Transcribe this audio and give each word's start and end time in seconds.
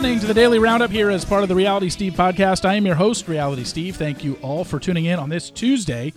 Listening 0.00 0.20
to 0.20 0.26
the 0.26 0.32
Daily 0.32 0.58
Roundup 0.58 0.90
here 0.90 1.10
as 1.10 1.26
part 1.26 1.42
of 1.42 1.50
the 1.50 1.54
Reality 1.54 1.90
Steve 1.90 2.14
podcast. 2.14 2.64
I 2.64 2.72
am 2.72 2.86
your 2.86 2.94
host, 2.94 3.28
Reality 3.28 3.64
Steve. 3.64 3.96
Thank 3.96 4.24
you 4.24 4.38
all 4.40 4.64
for 4.64 4.80
tuning 4.80 5.04
in 5.04 5.18
on 5.18 5.28
this 5.28 5.50
Tuesday. 5.50 6.14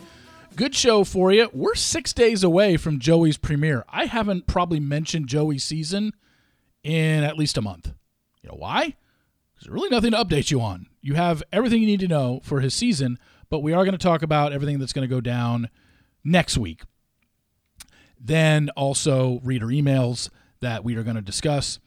Good 0.55 0.73
show 0.73 1.03
for 1.03 1.33
you. 1.33 1.49
We're 1.51 1.75
six 1.75 2.13
days 2.13 2.45
away 2.45 2.77
from 2.77 2.97
Joey's 2.97 3.35
premiere. 3.35 3.83
I 3.89 4.05
haven't 4.05 4.47
probably 4.47 4.79
mentioned 4.79 5.27
Joey's 5.27 5.65
season 5.65 6.13
in 6.81 7.25
at 7.25 7.37
least 7.37 7.57
a 7.57 7.61
month. 7.61 7.91
You 8.41 8.51
know 8.51 8.55
why? 8.55 8.95
There's 9.55 9.67
really 9.69 9.89
nothing 9.89 10.11
to 10.11 10.23
update 10.23 10.49
you 10.49 10.61
on. 10.61 10.87
You 11.01 11.15
have 11.15 11.43
everything 11.51 11.81
you 11.81 11.87
need 11.87 11.99
to 11.99 12.07
know 12.07 12.39
for 12.41 12.61
his 12.61 12.73
season, 12.73 13.19
but 13.49 13.59
we 13.59 13.73
are 13.73 13.83
going 13.83 13.91
to 13.91 13.97
talk 13.97 14.21
about 14.21 14.53
everything 14.53 14.79
that's 14.79 14.93
going 14.93 15.05
to 15.05 15.13
go 15.13 15.19
down 15.19 15.69
next 16.23 16.57
week. 16.57 16.83
Then 18.17 18.69
also 18.77 19.41
reader 19.43 19.67
emails 19.67 20.29
that 20.61 20.85
we 20.85 20.95
are 20.95 21.03
going 21.03 21.17
to 21.17 21.21
discuss 21.21 21.79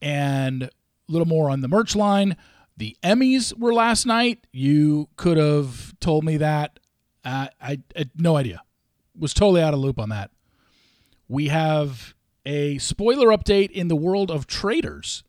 and 0.00 0.70
a 1.08 1.12
little 1.12 1.26
more 1.26 1.50
on 1.50 1.60
the 1.60 1.68
merch 1.68 1.96
line. 1.96 2.36
The 2.76 2.96
Emmys 3.02 3.56
were 3.58 3.74
last 3.74 4.06
night. 4.06 4.46
You 4.52 5.08
could 5.16 5.36
have 5.36 5.98
told 6.00 6.24
me 6.24 6.36
that. 6.36 6.78
Uh, 7.24 7.48
I, 7.60 7.80
I 7.96 8.06
no 8.16 8.36
idea. 8.36 8.62
Was 9.18 9.34
totally 9.34 9.62
out 9.62 9.74
of 9.74 9.80
loop 9.80 9.98
on 9.98 10.10
that. 10.10 10.30
We 11.26 11.48
have 11.48 12.14
a 12.46 12.78
spoiler 12.78 13.28
update 13.28 13.70
in 13.70 13.88
the 13.88 13.96
world 13.96 14.30
of 14.30 14.46
traitors 14.46 15.24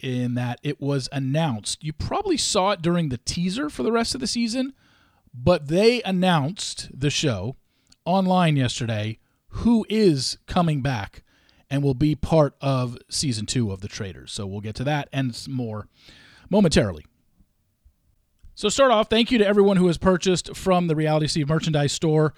in 0.00 0.34
that 0.34 0.58
it 0.62 0.80
was 0.80 1.08
announced. 1.12 1.82
You 1.82 1.92
probably 1.92 2.36
saw 2.36 2.72
it 2.72 2.82
during 2.82 3.08
the 3.08 3.18
teaser 3.18 3.70
for 3.70 3.82
the 3.82 3.92
rest 3.92 4.14
of 4.14 4.20
the 4.20 4.26
season, 4.26 4.74
but 5.32 5.68
they 5.68 6.02
announced 6.02 6.90
the 6.92 7.10
show 7.10 7.56
online 8.04 8.56
yesterday 8.56 9.18
who 9.48 9.86
is 9.88 10.38
coming 10.46 10.82
back 10.82 11.22
and 11.70 11.82
will 11.82 11.94
be 11.94 12.14
part 12.14 12.54
of 12.60 12.96
season 13.08 13.46
two 13.46 13.72
of 13.72 13.80
the 13.80 13.88
Traitors. 13.88 14.32
So 14.32 14.46
we'll 14.46 14.60
get 14.60 14.74
to 14.76 14.84
that 14.84 15.08
and 15.12 15.36
more 15.48 15.88
momentarily. 16.50 17.04
So 18.54 18.68
start 18.68 18.90
off, 18.90 19.10
thank 19.10 19.30
you 19.30 19.38
to 19.38 19.46
everyone 19.46 19.76
who 19.76 19.86
has 19.88 19.98
purchased 19.98 20.56
from 20.56 20.86
the 20.86 20.96
Reality 20.96 21.26
Steve 21.26 21.48
merchandise 21.48 21.92
store. 21.92 22.32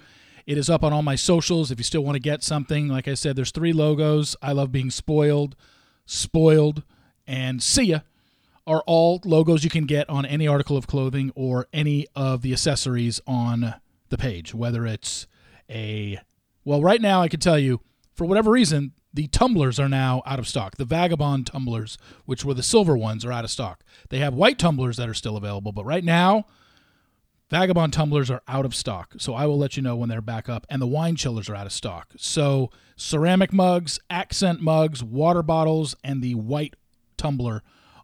It 0.45 0.57
is 0.57 0.69
up 0.69 0.83
on 0.83 0.91
all 0.91 1.03
my 1.03 1.15
socials. 1.15 1.71
If 1.71 1.77
you 1.77 1.83
still 1.83 2.03
want 2.03 2.15
to 2.15 2.19
get 2.19 2.43
something, 2.43 2.87
like 2.87 3.07
I 3.07 3.13
said, 3.13 3.35
there's 3.35 3.51
three 3.51 3.71
logos. 3.71 4.35
I 4.41 4.51
love 4.51 4.71
being 4.71 4.89
spoiled, 4.89 5.55
spoiled, 6.05 6.83
and 7.25 7.61
see 7.61 7.83
ya 7.83 7.99
are 8.69 8.83
all 8.85 9.19
logos 9.25 9.63
you 9.63 9.69
can 9.69 9.85
get 9.85 10.07
on 10.09 10.27
any 10.27 10.47
article 10.47 10.77
of 10.77 10.85
clothing 10.85 11.31
or 11.35 11.67
any 11.73 12.05
of 12.15 12.43
the 12.43 12.51
accessories 12.53 13.19
on 13.25 13.73
the 14.09 14.17
page, 14.17 14.53
whether 14.53 14.85
it's 14.85 15.25
a 15.69 16.19
well, 16.63 16.81
right 16.81 17.01
now 17.01 17.21
I 17.21 17.29
can 17.29 17.39
tell 17.39 17.57
you, 17.57 17.81
for 18.13 18.25
whatever 18.25 18.51
reason, 18.51 18.91
the 19.19 19.27
tumblers 19.27 19.81
are 19.81 19.89
now 19.89 20.23
out 20.25 20.39
of 20.39 20.47
stock. 20.47 20.77
The 20.77 20.85
Vagabond 20.85 21.45
tumblers, 21.45 21.97
which 22.23 22.45
were 22.45 22.53
the 22.53 22.63
silver 22.63 22.95
ones, 22.95 23.25
are 23.25 23.33
out 23.33 23.43
of 23.43 23.51
stock. 23.51 23.83
They 24.07 24.19
have 24.19 24.33
white 24.33 24.57
tumblers 24.57 24.95
that 24.95 25.09
are 25.09 25.13
still 25.13 25.35
available, 25.35 25.73
but 25.73 25.83
right 25.83 26.05
now, 26.05 26.45
Vagabond 27.49 27.91
tumblers 27.91 28.31
are 28.31 28.41
out 28.47 28.63
of 28.63 28.73
stock. 28.73 29.15
So 29.17 29.33
I 29.33 29.45
will 29.45 29.57
let 29.57 29.75
you 29.75 29.83
know 29.83 29.97
when 29.97 30.07
they're 30.07 30.21
back 30.21 30.47
up. 30.47 30.65
And 30.69 30.81
the 30.81 30.87
wine 30.87 31.17
chillers 31.17 31.49
are 31.49 31.55
out 31.55 31.65
of 31.65 31.73
stock. 31.73 32.13
So 32.15 32.71
ceramic 32.95 33.51
mugs, 33.51 33.99
accent 34.09 34.61
mugs, 34.61 35.03
water 35.03 35.43
bottles, 35.43 35.97
and 36.01 36.21
the 36.21 36.35
white 36.35 36.77
tumbler 37.17 37.61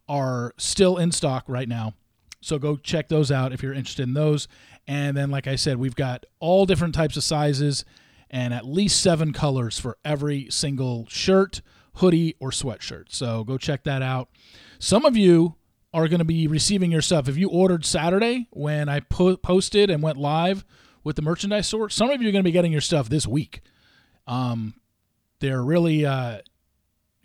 are 0.10 0.54
still 0.58 0.98
in 0.98 1.14
stock 1.14 1.46
right 1.48 1.70
now. 1.70 1.94
So 2.42 2.60
go 2.60 2.76
check 2.76 3.08
those 3.08 3.32
out 3.32 3.54
if 3.54 3.64
you're 3.64 3.74
interested 3.74 4.04
in 4.04 4.16
those. 4.16 4.50
And 4.86 5.16
then, 5.16 5.32
like 5.32 5.48
I 5.48 5.56
said, 5.56 5.78
we've 5.78 5.96
got 5.96 6.26
all 6.42 6.66
different 6.66 6.94
types 6.94 7.16
of 7.16 7.24
sizes 7.24 7.86
and 8.36 8.54
at 8.54 8.66
least 8.66 9.02
seven 9.02 9.32
colors 9.32 9.80
for 9.80 9.98
every 10.04 10.48
single 10.50 11.08
shirt, 11.08 11.62
hoodie, 11.96 12.36
or 12.42 12.50
sweatshirt. 12.50 13.06
So 13.08 13.46
go 13.46 13.58
check 13.58 13.86
that 13.86 14.02
out. 14.02 14.28
Some 14.78 15.06
of 15.06 15.16
you 15.16 15.56
are 15.94 16.10
going 16.10 16.20
to 16.20 16.26
be 16.26 16.46
receiving 16.46 16.92
your 16.92 17.02
stuff. 17.02 17.30
If 17.30 17.38
you 17.38 17.48
ordered 17.48 17.86
Saturday 17.86 18.50
when 18.52 18.90
I 18.90 19.00
po- 19.00 19.38
posted 19.38 19.90
and 19.90 20.04
went 20.04 20.18
live 20.18 20.66
with 21.02 21.16
the 21.16 21.22
merchandise 21.22 21.68
store, 21.68 21.90
some 21.90 22.10
of 22.10 22.22
you 22.22 22.28
are 22.28 22.34
going 22.34 22.44
to 22.44 22.48
be 22.48 22.52
getting 22.52 22.74
your 22.74 22.82
stuff 22.82 23.08
this 23.08 23.26
week. 23.26 23.62
Um, 24.28 24.74
they're 25.40 25.64
really, 25.64 26.06
uh, 26.06 26.40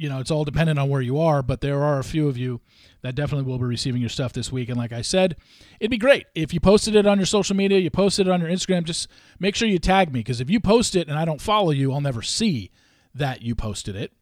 you 0.01 0.09
know, 0.09 0.19
it's 0.19 0.31
all 0.31 0.47
dependent 0.47 0.79
on 0.79 0.89
where 0.89 1.03
you 1.03 1.21
are, 1.21 1.43
but 1.43 1.61
there 1.61 1.85
are 1.85 1.99
a 1.99 2.05
few 2.05 2.27
of 2.27 2.39
you 2.39 2.63
that 3.03 3.15
definitely 3.15 3.45
will 3.45 3.59
be 3.59 3.67
receiving 3.67 4.01
your 4.01 4.09
stuff 4.09 4.33
this 4.33 4.51
week. 4.51 4.71
And 4.71 4.79
like 4.79 4.93
I 4.93 5.03
said, 5.03 5.37
it'd 5.79 5.91
be 5.91 5.99
great 5.99 6.25
if 6.35 6.55
you 6.55 6.61
posted 6.61 6.95
it 6.95 7.07
on 7.07 7.19
your 7.19 7.27
social 7.27 7.55
media, 7.55 7.79
you 7.79 7.91
posted 7.91 8.27
it 8.27 8.31
on 8.31 8.41
your 8.41 8.49
Instagram. 8.49 8.85
Just 8.85 9.09
make 9.39 9.55
sure 9.55 9.69
you 9.69 9.79
tag 9.79 10.11
me 10.11 10.21
because 10.21 10.41
if 10.41 10.49
you 10.49 10.59
post 10.59 10.97
it 10.97 11.07
and 11.09 11.19
I 11.19 11.27
don't 11.27 11.41
follow 11.41 11.71
you, 11.71 11.93
I'll 11.93 12.01
never 12.01 12.23
see 12.23 12.71
that 13.15 13.43
you 13.43 13.55
posted 13.55 13.95
it. 13.95 14.13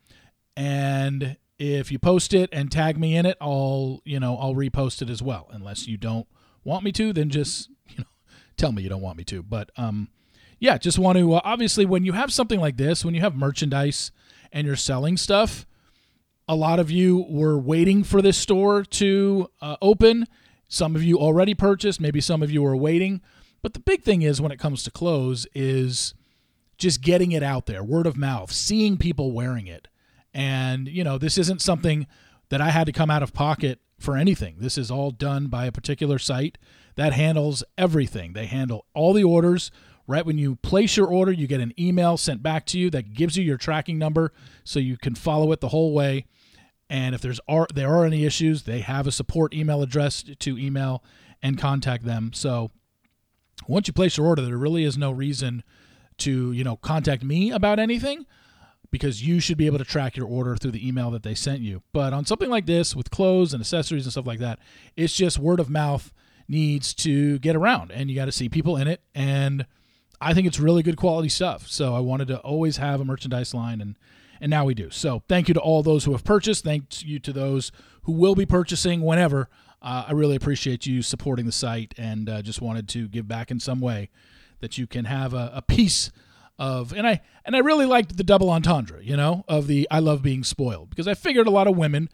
And 0.57 1.37
if 1.61 1.93
you 1.93 2.01
post 2.01 2.35
it 2.35 2.51
and 2.53 2.73
tag 2.73 2.99
me 2.99 3.17
in 3.17 3.25
it, 3.25 3.37
I'll 3.41 4.03
you 4.05 4.19
know 4.19 4.37
I'll 4.37 4.57
repost 4.57 5.01
it 5.01 5.09
as 5.09 5.23
well. 5.23 5.47
Unless 5.53 5.87
you 5.87 5.97
don't 5.97 6.27
want 6.65 6.83
me 6.83 6.91
to, 6.93 7.13
then 7.13 7.31
just 7.31 7.71
you 7.87 7.99
know 7.99 8.05
tell 8.57 8.73
me 8.73 8.83
you 8.83 8.89
don't 8.89 9.01
want 9.01 9.17
me 9.17 9.23
to. 9.25 9.45
But 9.45 9.71
um, 9.77 10.09
yeah, 10.59 10.77
just 10.77 10.99
want 10.99 11.19
to 11.19 11.35
uh, 11.35 11.41
obviously 11.45 11.87
when 11.87 12.05
you 12.05 12.15
have 12.15 12.33
something 12.33 12.59
like 12.59 12.79
this, 12.79 13.05
when 13.05 13.15
you 13.15 13.21
have 13.21 13.37
merchandise 13.37 14.11
and 14.53 14.67
you're 14.67 14.75
selling 14.75 15.17
stuff 15.17 15.67
a 16.49 16.55
lot 16.55 16.81
of 16.81 16.91
you 16.91 17.27
were 17.29 17.59
waiting 17.59 18.03
for 18.03 18.23
this 18.23 18.39
store 18.39 18.83
to 18.83 19.51
uh, 19.61 19.77
open. 19.83 20.27
Some 20.69 20.97
of 20.97 21.03
you 21.03 21.19
already 21.19 21.55
purchased. 21.55 22.01
Maybe 22.01 22.21
some 22.21 22.43
of 22.43 22.51
you 22.51 22.65
are 22.65 22.77
waiting. 22.77 23.21
But 23.63 23.75
the 23.75 23.81
big 23.81 24.03
thing 24.03 24.23
is 24.23 24.41
when 24.41 24.53
it 24.53 24.59
comes 24.59 24.83
to 24.85 24.91
clothes 24.91 25.47
is 25.55 26.15
just 26.79 27.03
getting 27.03 27.33
it 27.33 27.43
out 27.43 27.67
there, 27.67 27.83
word 27.83 28.07
of 28.07 28.17
mouth, 28.17 28.53
seeing 28.53 28.97
people 28.97 29.33
wearing 29.33 29.67
it. 29.67 29.89
And, 30.33 30.89
you 30.89 31.05
know, 31.05 31.19
this 31.19 31.37
isn't 31.37 31.61
something 31.61 32.07
that 32.51 32.61
I 32.61 32.71
had 32.71 32.87
to 32.87 32.93
come 32.93 33.11
out 33.11 33.23
of 33.23 33.35
pocket 33.35 33.81
for 33.99 34.17
anything. 34.17 34.57
This 34.59 34.79
is 34.79 34.91
all 34.91 35.11
done 35.11 35.49
by 35.49 35.67
a 35.67 35.73
particular 35.73 36.19
site 36.19 36.57
that 36.95 37.13
handles 37.13 37.65
everything. 37.77 38.33
They 38.33 38.47
handle 38.47 38.87
all 38.95 39.13
the 39.13 39.25
orders. 39.25 39.71
Right 40.07 40.25
when 40.25 40.39
you 40.39 40.57
place 40.57 40.97
your 40.97 41.09
order, 41.09 41.33
you 41.33 41.47
get 41.47 41.61
an 41.61 41.75
email 41.79 42.17
sent 42.17 42.43
back 42.43 42.65
to 42.67 42.79
you 42.79 42.89
that 42.91 43.13
gives 43.13 43.37
you 43.37 43.45
your 43.45 43.59
tracking 43.59 43.99
number 43.99 44.33
so 44.65 44.79
you 44.79 44.97
can 44.97 45.15
follow 45.15 45.53
it 45.53 45.61
the 45.61 45.69
whole 45.69 45.93
way. 45.93 46.27
And 46.91 47.15
if 47.15 47.21
there's 47.21 47.41
are 47.49 47.67
there 47.73 47.95
are 47.95 48.05
any 48.05 48.25
issues, 48.25 48.63
they 48.63 48.81
have 48.81 49.07
a 49.07 49.13
support 49.13 49.53
email 49.53 49.83
address 49.83 50.23
to 50.23 50.59
email 50.59 51.03
and 51.43 51.59
contact 51.59 52.05
them. 52.05 52.33
So 52.33 52.71
once 53.67 53.89
you 53.89 53.93
place 53.93 54.17
your 54.17 54.27
order, 54.27 54.43
there 54.43 54.57
really 54.57 54.85
is 54.85 54.97
no 54.97 55.11
reason 55.11 55.63
to 56.19 56.53
you 56.53 56.65
know 56.65 56.77
contact 56.77 57.23
me 57.23 57.51
about 57.51 57.79
anything 57.79 58.27
because 58.91 59.27
you 59.27 59.39
should 59.39 59.59
be 59.59 59.67
able 59.67 59.79
to 59.79 59.85
track 59.85 60.17
your 60.17 60.27
order 60.27 60.57
through 60.57 60.71
the 60.71 60.87
email 60.87 61.11
that 61.11 61.23
they 61.23 61.35
sent 61.35 61.61
you. 61.61 61.83
But 61.93 62.13
on 62.13 62.25
something 62.25 62.49
like 62.49 62.67
this 62.67 62.97
with 62.97 63.11
clothes 63.11 63.53
and 63.53 63.61
accessories 63.61 64.05
and 64.07 64.13
stuff 64.13 64.27
like 64.27 64.39
that, 64.39 64.59
it's 64.97 65.13
just 65.13 65.39
word 65.39 65.61
of 65.61 65.69
mouth 65.69 66.13
needs 66.49 66.95
to 66.95 67.39
get 67.41 67.55
around 67.55 67.93
and 67.93 68.09
you 68.09 68.17
got 68.17 68.25
to 68.25 68.33
see 68.33 68.49
people 68.49 68.79
in 68.79 68.89
it 68.89 69.03
and 69.15 69.67
I 70.21 70.35
think 70.35 70.47
it's 70.47 70.59
really 70.59 70.83
good 70.83 70.97
quality 70.97 71.29
stuff. 71.29 71.69
So 71.69 71.95
I 71.95 72.01
wanted 72.01 72.29
to 72.29 72.39
always 72.39 72.79
have 72.79 73.01
a 73.01 73.05
merchandise 73.05 73.55
line 73.55 73.81
and 73.81 73.97
and 74.41 74.51
now 74.51 74.65
we 74.65 74.75
do. 74.75 74.91
So 74.91 75.23
thank 75.29 75.49
you 75.49 75.55
to 75.55 75.61
all 75.61 75.83
those 75.83 76.05
who 76.05 76.13
have 76.13 76.25
purchased. 76.25 76.65
Thank 76.65 77.05
you 77.05 77.19
to 77.21 77.33
those 77.33 77.73
who 78.03 78.13
will 78.13 78.35
be 78.35 78.47
purchasing 78.47 79.03
whenever. 79.03 79.49
Uh, 79.81 80.07
I 80.09 80.13
really 80.13 80.37
appreciate 80.37 80.87
you 80.87 81.03
supporting 81.03 81.47
the 81.47 81.53
site 81.53 81.95
and 81.97 82.29
uh, 82.29 82.43
just 82.43 82.61
wanted 82.61 82.89
to 82.91 83.09
give 83.09 83.29
back 83.29 83.51
in 83.51 83.61
some 83.61 83.81
way 83.81 84.11
that 84.61 84.77
you 84.77 84.87
can 84.87 85.05
have 85.05 85.35
a, 85.35 85.53
a 85.55 85.63
piece 85.63 86.11
of 86.59 86.93
and 86.93 87.07
I 87.07 87.21
and 87.45 87.55
I 87.55 87.61
really 87.61 87.87
liked 87.87 88.17
the 88.17 88.25
double 88.25 88.51
entendre, 88.51 89.03
you 89.03 89.17
know, 89.17 89.45
of 89.47 89.69
the 89.69 89.87
I 89.91 90.01
love 90.01 90.23
being 90.23 90.43
spoiled 90.43 90.91
because 90.91 91.07
I 91.07 91.15
figured 91.15 91.47
a 91.47 91.51
lot 91.51 91.69
of 91.69 91.77
women 91.77 92.09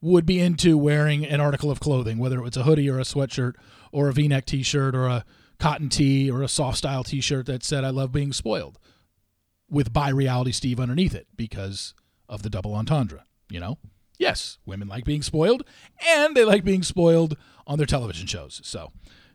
would 0.00 0.24
be 0.24 0.38
into 0.38 0.78
wearing 0.78 1.26
an 1.26 1.40
article 1.40 1.70
of 1.70 1.80
clothing, 1.80 2.18
whether 2.18 2.44
it's 2.44 2.56
a 2.56 2.62
hoodie 2.62 2.88
or 2.88 3.00
a 3.00 3.02
sweatshirt 3.02 3.54
or 3.90 4.08
a 4.08 4.12
V-neck 4.12 4.46
t-shirt 4.46 4.94
or 4.94 5.06
a 5.06 5.24
cotton 5.58 5.88
tee 5.88 6.30
or 6.30 6.42
a 6.42 6.48
soft 6.48 6.78
style 6.78 7.02
t-shirt 7.02 7.46
that 7.46 7.64
said 7.64 7.84
I 7.84 7.90
love 7.90 8.12
being 8.12 8.32
spoiled 8.32 8.78
with 9.70 9.92
by 9.92 10.08
reality 10.08 10.52
Steve 10.52 10.80
underneath 10.80 11.14
it 11.14 11.26
because 11.36 11.94
of 12.28 12.42
the 12.42 12.50
double 12.50 12.74
entendre, 12.74 13.24
you 13.50 13.60
know? 13.60 13.78
Yes, 14.18 14.58
women 14.66 14.88
like 14.88 15.04
being 15.04 15.22
spoiled 15.22 15.64
and 16.06 16.36
they 16.36 16.44
like 16.44 16.64
being 16.64 16.82
spoiled 16.82 17.36
on 17.66 17.78
their 17.78 17.86
television 17.86 18.26
shows. 18.26 18.60
So, 18.64 18.90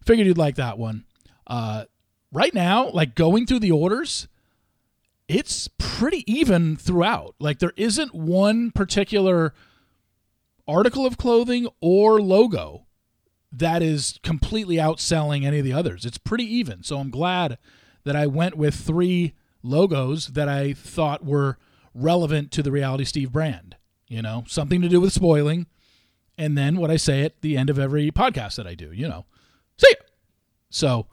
figured 0.06 0.28
you'd 0.28 0.38
like 0.38 0.56
that 0.56 0.78
one. 0.78 1.06
Uh, 1.48 1.86
right 2.32 2.54
now, 2.54 2.90
like 2.90 3.16
going 3.16 3.46
through 3.46 3.60
the 3.60 3.72
orders, 3.72 4.28
it's 5.28 5.70
pretty 5.78 6.30
even 6.32 6.76
throughout. 6.76 7.36
Like 7.40 7.60
there 7.60 7.74
isn't 7.78 8.14
one 8.14 8.72
particular 8.72 9.54
article 10.68 11.06
of 11.06 11.18
clothing 11.18 11.68
or 11.82 12.22
logo 12.22 12.86
that 13.52 13.82
is 13.82 14.20
completely 14.24 14.78
outselling 14.78 15.46
any 15.46 15.60
of 15.60 15.66
the 15.66 15.74
others. 15.74 16.06
It's 16.06 16.18
pretty 16.18 16.46
even. 16.46 16.84
So 16.84 16.98
I'm 16.98 17.12
glad 17.12 17.58
that 18.04 18.16
I 18.16 18.28
went 18.28 18.58
with 18.58 18.76
three 18.76 19.34
logos 19.64 20.28
that 20.28 20.48
I 20.48 20.74
thought 20.74 21.26
were 21.26 21.58
relevant 21.94 22.52
to 22.52 22.64
the 22.64 22.72
Reality 22.72 23.06
Steve 23.06 23.32
brand. 23.32 23.76
You 24.08 24.22
know, 24.22 24.44
something 24.48 24.82
to 24.82 24.90
do 24.90 25.02
with 25.02 25.14
spoiling. 25.14 25.68
And 26.38 26.58
then 26.58 26.78
what 26.78 26.92
I 26.92 26.98
say 26.98 27.24
at 27.24 27.42
the 27.42 27.58
end 27.58 27.70
of 27.70 27.80
every 27.80 28.12
podcast 28.12 28.56
that 28.56 28.68
I 28.68 28.76
do, 28.76 28.92
you 28.92 29.08
know, 29.08 29.26
see 29.78 29.90
ya. 29.90 30.06
So 30.70 31.08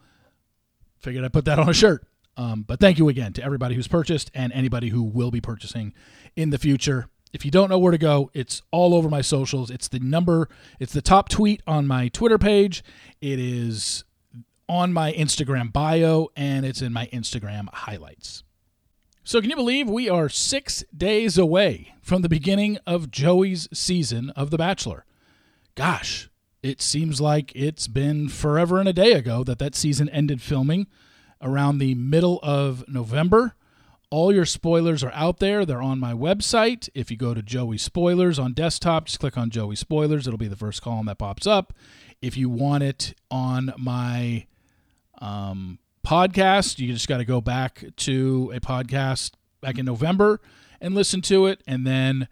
figured 0.98 1.24
I'd 1.24 1.32
put 1.32 1.44
that 1.44 1.58
on 1.58 1.68
a 1.68 1.74
shirt. 1.74 2.06
Um, 2.36 2.62
but 2.62 2.80
thank 2.80 2.98
you 2.98 3.08
again 3.08 3.32
to 3.34 3.44
everybody 3.44 3.74
who's 3.74 3.88
purchased 3.88 4.30
and 4.34 4.52
anybody 4.52 4.88
who 4.88 5.02
will 5.02 5.30
be 5.30 5.40
purchasing 5.40 5.92
in 6.36 6.50
the 6.50 6.58
future. 6.58 7.08
If 7.32 7.44
you 7.44 7.50
don't 7.50 7.68
know 7.68 7.78
where 7.78 7.92
to 7.92 7.98
go, 7.98 8.30
it's 8.34 8.62
all 8.70 8.94
over 8.94 9.08
my 9.08 9.20
socials. 9.20 9.70
It's 9.70 9.88
the 9.88 10.00
number, 10.00 10.48
it's 10.78 10.92
the 10.92 11.02
top 11.02 11.28
tweet 11.28 11.62
on 11.66 11.86
my 11.86 12.08
Twitter 12.08 12.38
page. 12.38 12.82
It 13.20 13.38
is 13.38 14.04
on 14.70 14.92
my 14.92 15.12
Instagram 15.12 15.72
bio, 15.72 16.28
and 16.36 16.64
it's 16.64 16.80
in 16.80 16.92
my 16.92 17.08
Instagram 17.08 17.68
highlights. 17.72 18.44
So, 19.24 19.40
can 19.40 19.50
you 19.50 19.56
believe 19.56 19.90
we 19.90 20.08
are 20.08 20.28
six 20.28 20.84
days 20.96 21.36
away 21.36 21.92
from 22.00 22.22
the 22.22 22.28
beginning 22.28 22.78
of 22.86 23.10
Joey's 23.10 23.68
season 23.72 24.30
of 24.30 24.50
The 24.50 24.58
Bachelor? 24.58 25.04
Gosh, 25.74 26.30
it 26.62 26.80
seems 26.80 27.20
like 27.20 27.50
it's 27.56 27.88
been 27.88 28.28
forever 28.28 28.78
and 28.78 28.88
a 28.88 28.92
day 28.92 29.12
ago 29.12 29.42
that 29.42 29.58
that 29.58 29.74
season 29.74 30.08
ended 30.10 30.40
filming 30.40 30.86
around 31.42 31.78
the 31.78 31.96
middle 31.96 32.38
of 32.40 32.84
November. 32.88 33.56
All 34.08 34.32
your 34.32 34.46
spoilers 34.46 35.02
are 35.02 35.12
out 35.14 35.38
there. 35.38 35.64
They're 35.66 35.82
on 35.82 35.98
my 35.98 36.12
website. 36.12 36.88
If 36.94 37.10
you 37.10 37.16
go 37.16 37.34
to 37.34 37.42
Joey 37.42 37.78
Spoilers 37.78 38.38
on 38.38 38.52
desktop, 38.52 39.06
just 39.06 39.18
click 39.18 39.36
on 39.36 39.50
Joey 39.50 39.74
Spoilers. 39.74 40.28
It'll 40.28 40.38
be 40.38 40.48
the 40.48 40.56
first 40.56 40.80
column 40.80 41.06
that 41.06 41.18
pops 41.18 41.46
up. 41.46 41.72
If 42.22 42.36
you 42.36 42.48
want 42.48 42.84
it 42.84 43.14
on 43.30 43.72
my 43.76 44.46
um, 45.20 45.78
podcast, 46.06 46.78
you 46.78 46.92
just 46.92 47.08
got 47.08 47.18
to 47.18 47.24
go 47.24 47.40
back 47.40 47.84
to 47.96 48.52
a 48.54 48.60
podcast 48.60 49.32
back 49.60 49.78
in 49.78 49.86
November 49.86 50.40
and 50.80 50.94
listen 50.94 51.20
to 51.22 51.46
it. 51.46 51.62
And 51.66 51.86
then 51.86 52.28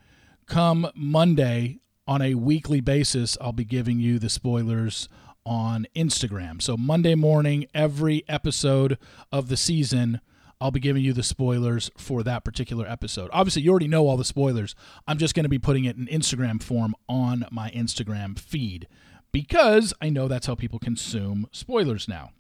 come 0.47 0.91
Monday 0.95 1.81
on 2.07 2.23
a 2.23 2.35
weekly 2.35 2.81
basis, 2.81 3.37
I'll 3.41 3.53
be 3.53 3.65
giving 3.65 4.01
you 4.01 4.19
the 4.19 4.31
spoilers 4.31 5.09
on 5.45 5.87
Instagram. 5.95 6.61
So 6.61 6.77
Monday 6.77 7.15
morning, 7.15 7.67
every 7.75 8.25
episode 8.29 8.99
of 9.31 9.49
the 9.49 9.57
season 9.57 10.21
I'll 10.61 10.71
be 10.71 10.81
giving 10.81 11.05
you 11.05 11.13
the 11.13 11.23
spoilers 11.23 11.91
for 11.97 12.23
that 12.25 12.45
particular 12.45 12.87
episode. 12.87 13.31
Obviously, 13.33 13.63
you 13.63 13.71
already 13.71 13.89
know 13.89 14.09
all 14.09 14.17
the 14.17 14.25
spoilers. 14.25 14.75
I'm 15.07 15.19
just 15.19 15.35
going 15.35 15.45
to 15.45 15.49
be 15.49 15.59
putting 15.59 15.85
it 15.85 15.97
in 15.97 16.07
Instagram 16.07 16.63
form 16.63 16.95
on 17.09 17.47
my 17.51 17.71
Instagram 17.71 18.39
feed 18.39 18.89
because 19.31 19.95
I 20.01 20.09
know 20.09 20.27
that's 20.27 20.47
how 20.47 20.57
people 20.57 20.79
consume 20.79 21.47
spoilers 21.53 22.09
now. 22.09 22.33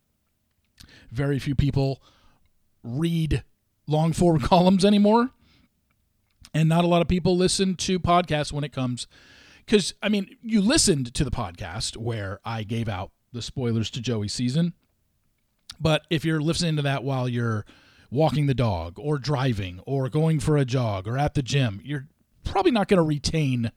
Very 1.10 1.38
few 1.38 1.54
people 1.54 2.02
read 2.82 3.42
long 3.86 4.12
form 4.12 4.40
columns 4.42 4.84
anymore, 4.84 5.30
and 6.54 6.68
not 6.68 6.84
a 6.84 6.88
lot 6.88 7.02
of 7.02 7.08
people 7.08 7.36
listen 7.36 7.74
to 7.76 7.98
podcasts 7.98 8.52
when 8.52 8.64
it 8.64 8.72
comes. 8.72 9.06
Because, 9.64 9.92
I 10.02 10.08
mean, 10.08 10.36
you 10.42 10.62
listened 10.62 11.12
to 11.14 11.24
the 11.24 11.30
podcast 11.30 11.96
where 11.96 12.40
I 12.44 12.62
gave 12.62 12.88
out 12.88 13.10
the 13.32 13.42
spoilers 13.42 13.90
to 13.90 14.00
Joey's 14.00 14.32
season. 14.32 14.72
But 15.80 16.06
if 16.10 16.24
you're 16.24 16.40
listening 16.40 16.76
to 16.76 16.82
that 16.82 17.04
while 17.04 17.28
you're 17.28 17.64
walking 18.10 18.46
the 18.46 18.54
dog 18.54 18.94
or 18.98 19.18
driving 19.18 19.80
or 19.86 20.08
going 20.08 20.40
for 20.40 20.56
a 20.56 20.64
jog 20.64 21.06
or 21.06 21.18
at 21.18 21.34
the 21.34 21.42
gym, 21.42 21.80
you're 21.84 22.08
probably 22.44 22.72
not 22.72 22.88
going 22.88 22.96
to 22.96 23.02
retain, 23.02 23.70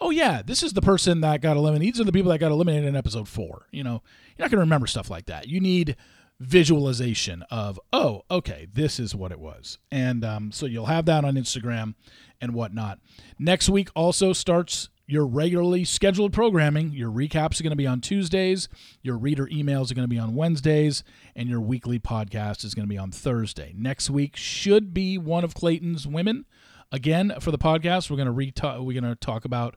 oh, 0.00 0.10
yeah, 0.10 0.42
this 0.44 0.62
is 0.62 0.72
the 0.72 0.82
person 0.82 1.20
that 1.20 1.40
got 1.40 1.56
eliminated. 1.56 1.94
These 1.94 2.00
are 2.00 2.04
the 2.04 2.12
people 2.12 2.32
that 2.32 2.38
got 2.38 2.50
eliminated 2.50 2.88
in 2.88 2.96
episode 2.96 3.28
four. 3.28 3.68
You 3.70 3.84
know, 3.84 4.02
you're 4.36 4.44
not 4.44 4.50
going 4.50 4.58
to 4.58 4.66
remember 4.66 4.86
stuff 4.86 5.10
like 5.10 5.26
that. 5.26 5.48
You 5.48 5.60
need 5.60 5.96
visualization 6.38 7.42
of, 7.50 7.80
oh, 7.92 8.22
okay, 8.30 8.66
this 8.72 9.00
is 9.00 9.14
what 9.14 9.32
it 9.32 9.40
was. 9.40 9.78
And 9.90 10.24
um, 10.24 10.52
so 10.52 10.66
you'll 10.66 10.86
have 10.86 11.06
that 11.06 11.24
on 11.24 11.34
Instagram 11.34 11.94
and 12.40 12.52
whatnot. 12.54 12.98
Next 13.38 13.68
week 13.68 13.88
also 13.94 14.32
starts 14.32 14.90
your 15.06 15.24
regularly 15.24 15.84
scheduled 15.84 16.32
programming. 16.32 16.92
Your 16.92 17.10
recaps 17.10 17.60
are 17.60 17.62
going 17.62 17.70
to 17.70 17.76
be 17.76 17.86
on 17.86 18.00
Tuesdays, 18.00 18.68
your 19.02 19.16
reader 19.16 19.46
emails 19.46 19.90
are 19.90 19.94
going 19.94 20.04
to 20.04 20.08
be 20.08 20.18
on 20.18 20.34
Wednesdays, 20.34 21.04
and 21.34 21.48
your 21.48 21.60
weekly 21.60 21.98
podcast 21.98 22.64
is 22.64 22.74
going 22.74 22.86
to 22.86 22.92
be 22.92 22.98
on 22.98 23.12
Thursday. 23.12 23.72
Next 23.76 24.10
week 24.10 24.36
should 24.36 24.92
be 24.92 25.16
one 25.16 25.44
of 25.44 25.54
Clayton's 25.54 26.06
women. 26.06 26.44
Again, 26.92 27.34
for 27.40 27.50
the 27.50 27.58
podcast, 27.58 28.10
we're 28.10 28.16
going 28.16 28.26
to 28.26 28.32
re- 28.32 28.52
we're 28.62 29.00
going 29.00 29.04
to 29.04 29.16
talk 29.16 29.44
about 29.44 29.76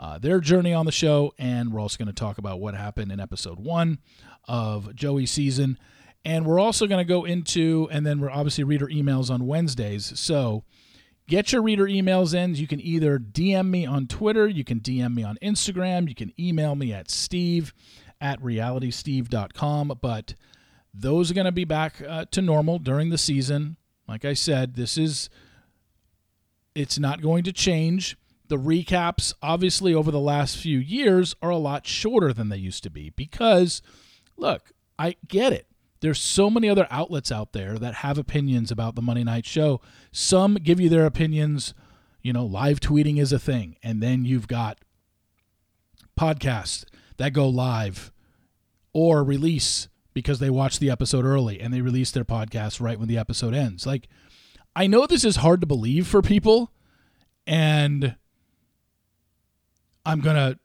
uh, 0.00 0.18
their 0.18 0.40
journey 0.40 0.74
on 0.74 0.84
the 0.84 0.92
show, 0.92 1.32
and 1.38 1.72
we're 1.72 1.80
also 1.80 1.96
going 1.96 2.12
to 2.12 2.12
talk 2.12 2.38
about 2.38 2.58
what 2.58 2.74
happened 2.74 3.12
in 3.12 3.20
episode 3.20 3.60
one 3.60 3.98
of 4.48 4.96
Joey's 4.96 5.30
season. 5.30 5.78
And 6.24 6.44
we're 6.44 6.58
also 6.58 6.88
going 6.88 6.98
to 6.98 7.08
go 7.08 7.24
into, 7.24 7.88
and 7.92 8.04
then 8.04 8.18
we're 8.18 8.30
obviously 8.30 8.64
reader 8.64 8.88
emails 8.88 9.30
on 9.30 9.46
Wednesdays. 9.46 10.18
So 10.18 10.64
Get 11.30 11.52
your 11.52 11.62
reader 11.62 11.84
emails 11.84 12.34
in. 12.34 12.56
You 12.56 12.66
can 12.66 12.80
either 12.80 13.16
DM 13.16 13.68
me 13.68 13.86
on 13.86 14.08
Twitter, 14.08 14.48
you 14.48 14.64
can 14.64 14.80
DM 14.80 15.14
me 15.14 15.22
on 15.22 15.38
Instagram, 15.40 16.08
you 16.08 16.14
can 16.16 16.32
email 16.36 16.74
me 16.74 16.92
at 16.92 17.08
steve 17.08 17.72
at 18.20 18.42
realitysteve.com. 18.42 19.98
But 20.02 20.34
those 20.92 21.30
are 21.30 21.34
going 21.34 21.44
to 21.44 21.52
be 21.52 21.64
back 21.64 22.02
uh, 22.02 22.24
to 22.32 22.42
normal 22.42 22.80
during 22.80 23.10
the 23.10 23.16
season. 23.16 23.76
Like 24.08 24.24
I 24.24 24.32
said, 24.32 24.74
this 24.74 24.98
is, 24.98 25.30
it's 26.74 26.98
not 26.98 27.22
going 27.22 27.44
to 27.44 27.52
change. 27.52 28.16
The 28.50 28.56
recaps, 28.58 29.32
obviously, 29.40 29.94
over 29.94 30.10
the 30.10 30.18
last 30.18 30.56
few 30.56 30.76
years 30.76 31.36
are 31.40 31.50
a 31.50 31.56
lot 31.56 31.86
shorter 31.86 32.32
than 32.32 32.48
they 32.48 32.56
used 32.56 32.82
to 32.82 32.90
be 32.90 33.10
because, 33.10 33.80
look, 34.36 34.72
I 34.98 35.14
get 35.28 35.52
it. 35.52 35.68
There's 36.00 36.20
so 36.20 36.50
many 36.50 36.68
other 36.68 36.88
outlets 36.90 37.30
out 37.30 37.52
there 37.52 37.78
that 37.78 37.94
have 37.94 38.18
opinions 38.18 38.72
about 38.72 38.96
the 38.96 39.02
Monday 39.02 39.22
night 39.22 39.46
show. 39.46 39.80
Some 40.10 40.56
give 40.56 40.80
you 40.80 40.88
their 40.88 41.06
opinions, 41.06 41.74
you 42.22 42.32
know, 42.32 42.44
live 42.44 42.80
tweeting 42.80 43.20
is 43.20 43.32
a 43.32 43.38
thing. 43.38 43.76
And 43.84 44.02
then 44.02 44.24
you've 44.24 44.48
got 44.48 44.78
podcasts 46.18 46.84
that 47.18 47.32
go 47.32 47.48
live 47.48 48.10
or 48.92 49.22
release 49.22 49.88
because 50.12 50.40
they 50.40 50.50
watch 50.50 50.80
the 50.80 50.90
episode 50.90 51.24
early 51.24 51.60
and 51.60 51.72
they 51.72 51.82
release 51.82 52.10
their 52.10 52.24
podcast 52.24 52.80
right 52.80 52.98
when 52.98 53.06
the 53.06 53.16
episode 53.18 53.54
ends. 53.54 53.86
Like, 53.86 54.08
I 54.74 54.88
know 54.88 55.06
this 55.06 55.24
is 55.24 55.36
hard 55.36 55.60
to 55.60 55.68
believe 55.68 56.08
for 56.08 56.20
people, 56.20 56.72
and 57.46 58.16
I'm 60.04 60.20
going 60.20 60.36
to 60.36 60.58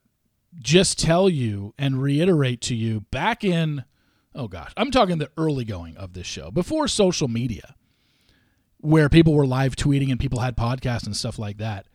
just 0.59 0.99
tell 0.99 1.29
you 1.29 1.73
and 1.77 2.01
reiterate 2.01 2.61
to 2.61 2.75
you 2.75 3.01
back 3.11 3.43
in 3.43 3.83
oh 4.35 4.47
gosh, 4.47 4.71
I'm 4.75 4.91
talking 4.91 5.17
the 5.17 5.31
early 5.37 5.65
going 5.65 5.97
of 5.97 6.13
this 6.13 6.27
show 6.27 6.51
before 6.51 6.87
social 6.87 7.27
media, 7.27 7.75
where 8.77 9.09
people 9.09 9.33
were 9.33 9.47
live 9.47 9.75
tweeting 9.75 10.11
and 10.11 10.19
people 10.19 10.39
had 10.39 10.57
podcasts 10.57 11.05
and 11.05 11.15
stuff 11.15 11.39
like 11.39 11.57
that. 11.57 11.87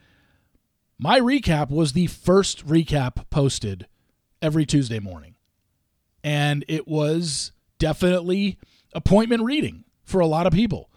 My 0.99 1.21
recap 1.21 1.71
was 1.71 1.93
the 1.93 2.07
first 2.07 2.67
recap 2.67 3.29
posted 3.31 3.87
every 4.43 4.67
Tuesday 4.67 4.99
morning. 4.99 5.37
And 6.23 6.65
it 6.69 6.89
was 6.89 7.53
definitely 7.79 8.59
appointment 8.93 9.43
reading 9.43 9.85
for 10.05 10.21
a 10.21 10.27
lot 10.27 10.47
of 10.47 10.53
people. 10.53 10.91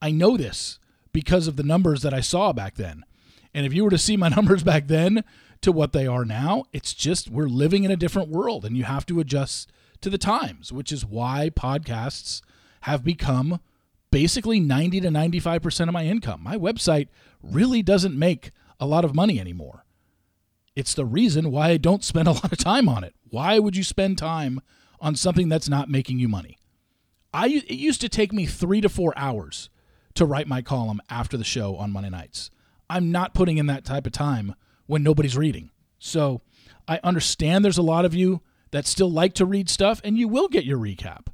I 0.00 0.10
know 0.10 0.36
this 0.36 0.78
because 1.12 1.46
of 1.46 1.56
the 1.56 1.62
numbers 1.62 2.02
that 2.02 2.14
I 2.14 2.20
saw 2.20 2.52
back 2.52 2.76
then. 2.76 3.04
And 3.52 3.66
if 3.66 3.74
you 3.74 3.84
were 3.84 3.90
to 3.90 3.98
see 3.98 4.16
my 4.16 4.28
numbers 4.36 4.62
back 4.62 4.86
then 4.86 5.24
to 5.62 5.72
what 5.72 5.92
they 5.92 6.06
are 6.06 6.24
now, 6.24 6.64
it's 6.72 6.94
just 6.94 7.30
we're 7.30 7.48
living 7.48 7.84
in 7.84 7.90
a 7.90 7.96
different 7.96 8.28
world 8.28 8.64
and 8.64 8.76
you 8.76 8.84
have 8.84 9.06
to 9.06 9.20
adjust 9.20 9.70
to 10.00 10.10
the 10.10 10.18
times, 10.18 10.72
which 10.72 10.92
is 10.92 11.04
why 11.04 11.50
podcasts 11.50 12.40
have 12.82 13.04
become 13.04 13.60
basically 14.10 14.58
90 14.60 15.00
to 15.02 15.08
95% 15.08 15.88
of 15.88 15.92
my 15.92 16.04
income. 16.04 16.42
My 16.42 16.56
website 16.56 17.08
really 17.42 17.82
doesn't 17.82 18.18
make 18.18 18.50
a 18.78 18.86
lot 18.86 19.04
of 19.04 19.14
money 19.14 19.38
anymore. 19.38 19.84
It's 20.74 20.94
the 20.94 21.04
reason 21.04 21.50
why 21.50 21.68
I 21.68 21.76
don't 21.76 22.04
spend 22.04 22.28
a 22.28 22.32
lot 22.40 22.52
of 22.52 22.58
time 22.58 22.88
on 22.88 23.04
it. 23.04 23.14
Why 23.28 23.58
would 23.58 23.76
you 23.76 23.84
spend 23.84 24.18
time 24.18 24.60
on 25.00 25.14
something 25.14 25.48
that's 25.48 25.68
not 25.68 25.90
making 25.90 26.18
you 26.18 26.28
money? 26.28 26.58
I 27.32 27.46
it 27.48 27.70
used 27.70 28.00
to 28.00 28.08
take 28.08 28.32
me 28.32 28.46
3 28.46 28.80
to 28.80 28.88
4 28.88 29.12
hours 29.16 29.70
to 30.14 30.24
write 30.24 30.48
my 30.48 30.62
column 30.62 31.00
after 31.08 31.36
the 31.36 31.44
show 31.44 31.76
on 31.76 31.92
Monday 31.92 32.10
nights. 32.10 32.50
I'm 32.88 33.12
not 33.12 33.34
putting 33.34 33.58
in 33.58 33.66
that 33.66 33.84
type 33.84 34.06
of 34.06 34.12
time 34.12 34.56
when 34.90 35.02
nobody's 35.02 35.36
reading. 35.36 35.70
So, 35.98 36.42
I 36.88 36.98
understand 37.04 37.64
there's 37.64 37.78
a 37.78 37.82
lot 37.82 38.04
of 38.04 38.14
you 38.14 38.40
that 38.72 38.86
still 38.86 39.10
like 39.10 39.34
to 39.34 39.46
read 39.46 39.70
stuff, 39.70 40.00
and 40.02 40.18
you 40.18 40.26
will 40.26 40.48
get 40.48 40.64
your 40.64 40.78
recap. 40.78 41.28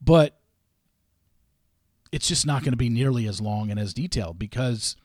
But 0.00 0.38
it's 2.12 2.28
just 2.28 2.46
not 2.46 2.62
going 2.62 2.72
to 2.72 2.76
be 2.76 2.90
nearly 2.90 3.26
as 3.26 3.40
long 3.40 3.70
and 3.70 3.80
as 3.80 3.94
detailed 3.94 4.38
because 4.38 4.96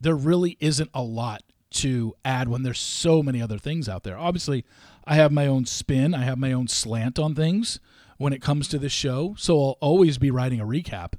there 0.00 0.16
really 0.16 0.56
isn't 0.58 0.90
a 0.92 1.02
lot 1.02 1.42
to 1.70 2.14
add 2.24 2.48
when 2.48 2.62
there's 2.62 2.80
so 2.80 3.22
many 3.22 3.40
other 3.40 3.58
things 3.58 3.88
out 3.88 4.02
there. 4.02 4.18
Obviously, 4.18 4.64
I 5.04 5.14
have 5.14 5.30
my 5.30 5.46
own 5.46 5.66
spin, 5.66 6.14
I 6.14 6.24
have 6.24 6.38
my 6.38 6.52
own 6.52 6.66
slant 6.66 7.18
on 7.18 7.34
things 7.34 7.78
when 8.18 8.32
it 8.32 8.42
comes 8.42 8.66
to 8.68 8.78
this 8.78 8.92
show, 8.92 9.34
so 9.38 9.54
I'll 9.54 9.78
always 9.80 10.18
be 10.18 10.30
writing 10.30 10.60
a 10.60 10.66
recap. 10.66 11.12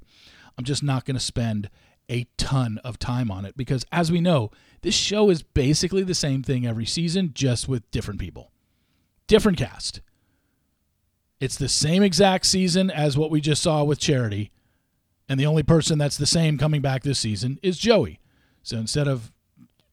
I'm 0.57 0.65
just 0.65 0.83
not 0.83 1.05
going 1.05 1.15
to 1.15 1.21
spend 1.21 1.69
a 2.09 2.25
ton 2.37 2.79
of 2.83 2.99
time 2.99 3.29
on 3.29 3.45
it 3.45 3.55
because, 3.55 3.85
as 3.91 4.11
we 4.11 4.19
know, 4.19 4.51
this 4.81 4.95
show 4.95 5.29
is 5.29 5.43
basically 5.43 6.03
the 6.03 6.15
same 6.15 6.43
thing 6.43 6.65
every 6.65 6.85
season, 6.85 7.31
just 7.33 7.67
with 7.67 7.89
different 7.91 8.19
people 8.19 8.51
different 9.27 9.57
cast. 9.57 10.01
It's 11.39 11.57
the 11.57 11.69
same 11.69 12.01
exact 12.01 12.47
season 12.47 12.89
as 12.89 13.17
what 13.17 13.29
we 13.29 13.41
just 13.41 13.61
saw 13.61 13.83
with 13.83 13.99
Charity. 13.99 14.51
And 15.29 15.39
the 15.39 15.45
only 15.45 15.63
person 15.63 15.99
that's 15.99 16.17
the 16.17 16.25
same 16.25 16.57
coming 16.57 16.81
back 16.81 17.03
this 17.03 17.19
season 17.19 17.59
is 17.61 17.77
Joey. 17.77 18.19
So 18.63 18.77
instead 18.77 19.07
of 19.07 19.31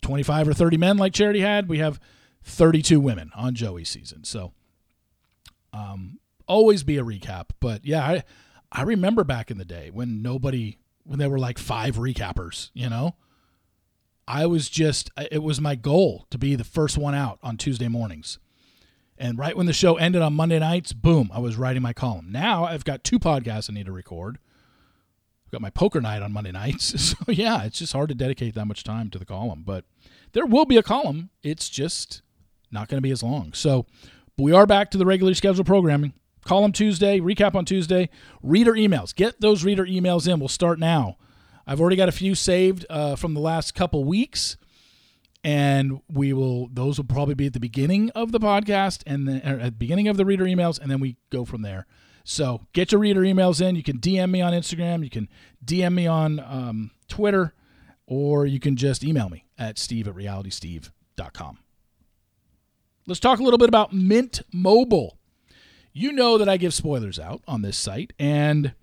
25 0.02 0.48
or 0.48 0.54
30 0.54 0.76
men 0.78 0.96
like 0.96 1.12
Charity 1.12 1.40
had, 1.40 1.68
we 1.68 1.78
have 1.78 2.00
32 2.44 2.98
women 3.00 3.30
on 3.34 3.54
Joey's 3.54 3.90
season. 3.90 4.24
So 4.24 4.52
um, 5.72 6.18
always 6.46 6.82
be 6.82 6.96
a 6.96 7.04
recap. 7.04 7.50
But 7.60 7.84
yeah, 7.84 8.04
I, 8.04 8.24
I 8.72 8.82
remember 8.82 9.24
back 9.24 9.50
in 9.50 9.58
the 9.58 9.64
day 9.64 9.90
when 9.92 10.22
nobody, 10.22 10.78
when 11.02 11.18
there 11.18 11.30
were 11.30 11.38
like 11.38 11.58
five 11.58 11.96
recappers, 11.96 12.70
you 12.72 12.88
know? 12.88 13.16
I 14.26 14.46
was 14.46 14.68
just, 14.68 15.10
it 15.30 15.42
was 15.42 15.60
my 15.60 15.74
goal 15.74 16.26
to 16.30 16.38
be 16.38 16.54
the 16.54 16.64
first 16.64 16.96
one 16.96 17.14
out 17.14 17.38
on 17.42 17.56
Tuesday 17.56 17.88
mornings. 17.88 18.38
And 19.16 19.38
right 19.38 19.56
when 19.56 19.66
the 19.66 19.72
show 19.72 19.96
ended 19.96 20.22
on 20.22 20.34
Monday 20.34 20.58
nights, 20.58 20.92
boom, 20.92 21.30
I 21.32 21.38
was 21.38 21.56
writing 21.56 21.82
my 21.82 21.92
column. 21.92 22.28
Now 22.30 22.64
I've 22.64 22.84
got 22.84 23.04
two 23.04 23.18
podcasts 23.18 23.70
I 23.70 23.74
need 23.74 23.86
to 23.86 23.92
record. 23.92 24.38
I've 25.46 25.52
got 25.52 25.60
my 25.60 25.70
poker 25.70 26.00
night 26.00 26.22
on 26.22 26.32
Monday 26.32 26.52
nights. 26.52 27.14
So 27.24 27.32
yeah, 27.32 27.64
it's 27.64 27.78
just 27.78 27.92
hard 27.92 28.08
to 28.08 28.14
dedicate 28.14 28.54
that 28.54 28.66
much 28.66 28.82
time 28.82 29.10
to 29.10 29.18
the 29.18 29.24
column. 29.24 29.62
But 29.64 29.84
there 30.32 30.46
will 30.46 30.64
be 30.64 30.76
a 30.76 30.82
column. 30.82 31.30
It's 31.42 31.68
just 31.68 32.22
not 32.70 32.88
going 32.88 32.98
to 32.98 33.02
be 33.02 33.12
as 33.12 33.22
long. 33.22 33.52
So 33.52 33.86
we 34.36 34.52
are 34.52 34.66
back 34.66 34.90
to 34.90 34.98
the 34.98 35.06
regularly 35.06 35.34
scheduled 35.34 35.66
programming. 35.66 36.12
Column 36.44 36.72
Tuesday, 36.72 37.20
recap 37.20 37.54
on 37.54 37.64
Tuesday, 37.64 38.10
reader 38.42 38.72
emails. 38.72 39.14
Get 39.14 39.40
those 39.40 39.64
reader 39.64 39.86
emails 39.86 40.30
in. 40.30 40.40
We'll 40.40 40.48
start 40.48 40.78
now. 40.78 41.16
I've 41.66 41.80
already 41.80 41.96
got 41.96 42.08
a 42.08 42.12
few 42.12 42.34
saved 42.34 42.86
uh, 42.90 43.16
from 43.16 43.34
the 43.34 43.40
last 43.40 43.74
couple 43.74 44.04
weeks 44.04 44.56
and 45.42 46.00
we 46.10 46.32
will 46.32 46.68
those 46.72 46.98
will 46.98 47.04
probably 47.04 47.34
be 47.34 47.46
at 47.46 47.52
the 47.52 47.60
beginning 47.60 48.10
of 48.10 48.32
the 48.32 48.40
podcast 48.40 49.02
and 49.06 49.28
then 49.28 49.40
at 49.42 49.62
the 49.62 49.70
beginning 49.72 50.08
of 50.08 50.16
the 50.16 50.24
reader 50.24 50.44
emails 50.44 50.80
and 50.80 50.90
then 50.90 51.00
we 51.00 51.16
go 51.30 51.44
from 51.44 51.62
there. 51.62 51.86
So 52.24 52.66
get 52.72 52.92
your 52.92 53.00
reader 53.00 53.20
emails 53.20 53.60
in. 53.60 53.76
You 53.76 53.82
can 53.82 53.98
dm 53.98 54.30
me 54.30 54.40
on 54.40 54.52
instagram. 54.52 55.04
You 55.04 55.10
can 55.10 55.28
dm 55.64 55.94
me 55.94 56.06
on 56.06 56.40
um, 56.40 56.90
twitter 57.08 57.54
or 58.06 58.46
you 58.46 58.58
can 58.60 58.76
just 58.76 59.04
email 59.04 59.28
me 59.28 59.44
at 59.58 59.78
steve 59.78 60.08
at 60.08 60.14
realitysteve.com 60.14 61.58
let's 63.06 63.20
talk 63.20 63.38
a 63.38 63.42
little 63.42 63.58
bit 63.58 63.68
about 63.68 63.92
mint 63.92 64.42
mobile. 64.52 65.18
You 65.92 66.12
know 66.12 66.38
that 66.38 66.48
i 66.48 66.56
give 66.56 66.74
spoilers 66.74 67.18
out 67.18 67.42
on 67.46 67.62
this 67.62 67.76
site 67.76 68.12
and 68.18 68.74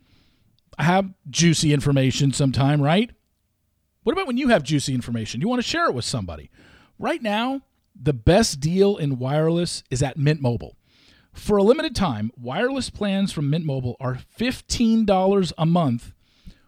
have 0.79 1.13
juicy 1.29 1.73
information 1.73 2.31
sometime 2.31 2.81
right 2.81 3.11
what 4.03 4.13
about 4.13 4.27
when 4.27 4.37
you 4.37 4.47
have 4.47 4.63
juicy 4.63 4.95
information? 4.95 5.41
You 5.41 5.47
want 5.47 5.61
to 5.61 5.67
share 5.67 5.87
it 5.87 5.93
with 5.93 6.05
somebody. 6.05 6.49
Right 6.97 7.21
now, 7.21 7.61
the 7.99 8.13
best 8.13 8.59
deal 8.59 8.97
in 8.97 9.19
wireless 9.19 9.83
is 9.91 10.01
at 10.01 10.17
Mint 10.17 10.41
Mobile. 10.41 10.75
For 11.33 11.57
a 11.57 11.63
limited 11.63 11.95
time, 11.95 12.31
wireless 12.35 12.89
plans 12.89 13.31
from 13.31 13.49
Mint 13.49 13.63
Mobile 13.63 13.95
are 13.99 14.19
$15 14.37 15.53
a 15.57 15.65
month 15.65 16.13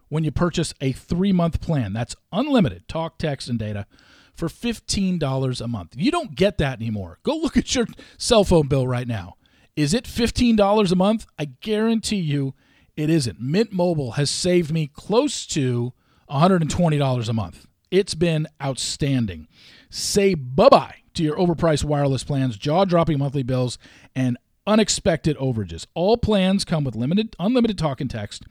when 0.08 0.22
you 0.22 0.30
purchase 0.30 0.72
a 0.80 0.92
three 0.92 1.32
month 1.32 1.60
plan. 1.60 1.92
That's 1.92 2.14
unlimited 2.32 2.86
talk, 2.86 3.18
text, 3.18 3.48
and 3.48 3.58
data 3.58 3.86
for 4.32 4.48
$15 4.48 5.60
a 5.60 5.68
month. 5.68 5.94
You 5.96 6.12
don't 6.12 6.36
get 6.36 6.58
that 6.58 6.80
anymore. 6.80 7.18
Go 7.24 7.36
look 7.36 7.56
at 7.56 7.74
your 7.74 7.86
cell 8.16 8.44
phone 8.44 8.68
bill 8.68 8.86
right 8.86 9.08
now. 9.08 9.34
Is 9.74 9.92
it 9.92 10.04
$15 10.04 10.92
a 10.92 10.96
month? 10.96 11.26
I 11.36 11.46
guarantee 11.46 12.16
you 12.16 12.54
it 12.96 13.10
isn't. 13.10 13.40
Mint 13.40 13.72
Mobile 13.72 14.12
has 14.12 14.30
saved 14.30 14.72
me 14.72 14.86
close 14.86 15.46
to 15.48 15.92
$120 16.30 17.28
a 17.28 17.32
month. 17.32 17.66
It's 17.90 18.14
been 18.14 18.46
outstanding. 18.62 19.48
Say 19.90 20.34
bye 20.34 20.68
bye 20.68 20.96
to 21.14 21.22
your 21.22 21.36
overpriced 21.36 21.84
wireless 21.84 22.24
plans, 22.24 22.56
jaw 22.56 22.84
dropping 22.84 23.18
monthly 23.18 23.42
bills, 23.42 23.78
and 24.16 24.36
unexpected 24.66 25.36
overages. 25.36 25.86
All 25.94 26.16
plans 26.16 26.64
come 26.64 26.84
with 26.84 26.96
limited, 26.96 27.36
unlimited 27.38 27.78
talk 27.78 28.00
and 28.00 28.10
text 28.10 28.44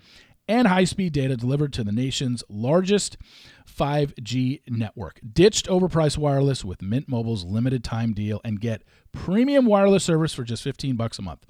and 0.48 0.68
high 0.68 0.84
speed 0.84 1.14
data 1.14 1.38
delivered 1.38 1.74
to 1.74 1.84
the 1.84 1.92
nation's 1.92 2.44
largest 2.50 3.18
5G 3.66 4.62
network. 4.68 5.20
Ditched 5.34 5.68
overpriced 5.68 6.18
wireless 6.18 6.64
with 6.64 6.82
Mint 6.82 7.08
Mobile's 7.08 7.44
limited 7.44 7.84
time 7.84 8.14
deal 8.14 8.42
and 8.44 8.60
get 8.60 8.84
premium 9.12 9.66
wireless 9.66 10.04
service 10.04 10.34
for 10.34 10.44
just 10.44 10.64
15 10.64 10.96
bucks 10.96 11.20
a 11.20 11.22
month. 11.22 11.46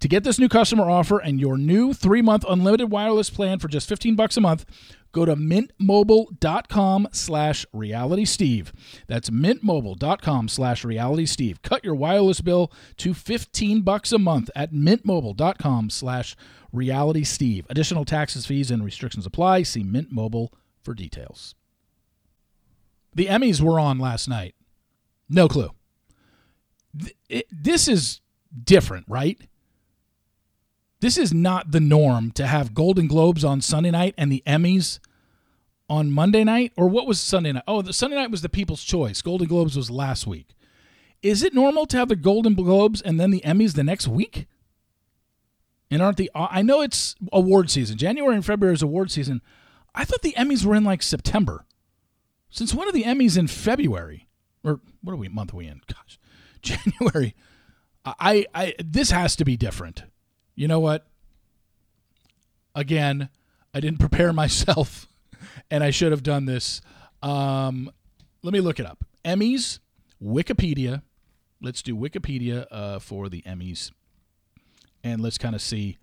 To 0.00 0.08
get 0.08 0.24
this 0.24 0.38
new 0.38 0.48
customer 0.48 0.88
offer 0.88 1.18
and 1.18 1.40
your 1.40 1.58
new 1.58 1.92
3-month 1.92 2.44
unlimited 2.48 2.90
wireless 2.90 3.30
plan 3.30 3.58
for 3.58 3.68
just 3.68 3.88
15 3.88 4.14
bucks 4.14 4.36
a 4.36 4.40
month, 4.40 4.64
go 5.12 5.24
to 5.24 5.34
mintmobile.com 5.34 7.08
slash 7.12 7.66
realitysteve. 7.74 8.70
That's 9.06 9.30
mintmobile.com 9.30 10.48
slash 10.48 10.84
realitysteve. 10.84 11.62
Cut 11.62 11.84
your 11.84 11.94
wireless 11.94 12.40
bill 12.40 12.72
to 12.98 13.14
15 13.14 13.82
bucks 13.82 14.12
a 14.12 14.18
month 14.18 14.50
at 14.54 14.72
mintmobile.com 14.72 15.90
slash 15.90 16.36
realitysteve. 16.74 17.64
Additional 17.68 18.04
taxes, 18.04 18.46
fees, 18.46 18.70
and 18.70 18.84
restrictions 18.84 19.26
apply. 19.26 19.62
See 19.62 19.82
Mint 19.82 20.12
Mobile 20.12 20.52
for 20.82 20.94
details. 20.94 21.54
The 23.18 23.26
Emmys 23.26 23.60
were 23.60 23.80
on 23.80 23.98
last 23.98 24.28
night. 24.28 24.54
No 25.28 25.48
clue. 25.48 25.72
This 27.50 27.88
is 27.88 28.20
different, 28.62 29.06
right? 29.08 29.40
This 31.00 31.18
is 31.18 31.34
not 31.34 31.72
the 31.72 31.80
norm 31.80 32.30
to 32.30 32.46
have 32.46 32.74
Golden 32.74 33.08
Globes 33.08 33.42
on 33.42 33.60
Sunday 33.60 33.90
night 33.90 34.14
and 34.16 34.30
the 34.30 34.44
Emmys 34.46 35.00
on 35.90 36.12
Monday 36.12 36.44
night. 36.44 36.72
Or 36.76 36.86
what 36.86 37.08
was 37.08 37.20
Sunday 37.20 37.50
night? 37.50 37.64
Oh, 37.66 37.82
the 37.82 37.92
Sunday 37.92 38.14
night 38.14 38.30
was 38.30 38.42
the 38.42 38.48
People's 38.48 38.84
Choice. 38.84 39.20
Golden 39.20 39.48
Globes 39.48 39.76
was 39.76 39.90
last 39.90 40.28
week. 40.28 40.54
Is 41.20 41.42
it 41.42 41.52
normal 41.52 41.86
to 41.86 41.96
have 41.96 42.10
the 42.10 42.14
Golden 42.14 42.54
Globes 42.54 43.02
and 43.02 43.18
then 43.18 43.32
the 43.32 43.40
Emmys 43.40 43.74
the 43.74 43.82
next 43.82 44.06
week? 44.06 44.46
And 45.90 46.00
aren't 46.00 46.18
the 46.18 46.30
I 46.36 46.62
know 46.62 46.82
it's 46.82 47.16
award 47.32 47.68
season. 47.68 47.98
January 47.98 48.36
and 48.36 48.46
February 48.46 48.74
is 48.74 48.82
award 48.82 49.10
season. 49.10 49.42
I 49.92 50.04
thought 50.04 50.22
the 50.22 50.36
Emmys 50.38 50.64
were 50.64 50.76
in 50.76 50.84
like 50.84 51.02
September. 51.02 51.64
Since 52.50 52.74
one 52.74 52.88
of 52.88 52.94
the 52.94 53.04
Emmys 53.04 53.36
in 53.38 53.46
February? 53.46 54.28
Or 54.64 54.80
what 55.02 55.12
are 55.12 55.16
we 55.16 55.28
month 55.28 55.52
are 55.52 55.56
we 55.56 55.66
in? 55.66 55.80
Gosh. 55.86 56.18
January. 56.62 57.34
I 58.04 58.46
I 58.54 58.74
this 58.78 59.10
has 59.10 59.36
to 59.36 59.44
be 59.44 59.56
different 59.56 60.04
you 60.58 60.66
know 60.66 60.80
what? 60.80 61.06
Again, 62.74 63.28
I 63.72 63.78
didn't 63.78 64.00
prepare 64.00 64.32
myself, 64.32 65.06
and 65.70 65.84
I 65.84 65.90
should 65.90 66.10
have 66.10 66.24
done 66.24 66.46
this. 66.46 66.80
Um, 67.22 67.90
let 68.42 68.52
me 68.52 68.60
look 68.60 68.80
it 68.80 68.86
up. 68.86 69.04
Emmys, 69.24 69.78
Wikipedia. 70.22 71.02
Let's 71.62 71.80
do 71.80 71.94
Wikipedia 71.94 72.66
uh, 72.72 72.98
for 72.98 73.28
the 73.28 73.42
Emmys, 73.42 73.92
and 75.04 75.20
let's 75.20 75.38
kind 75.38 75.54
of 75.54 75.62
see 75.62 75.96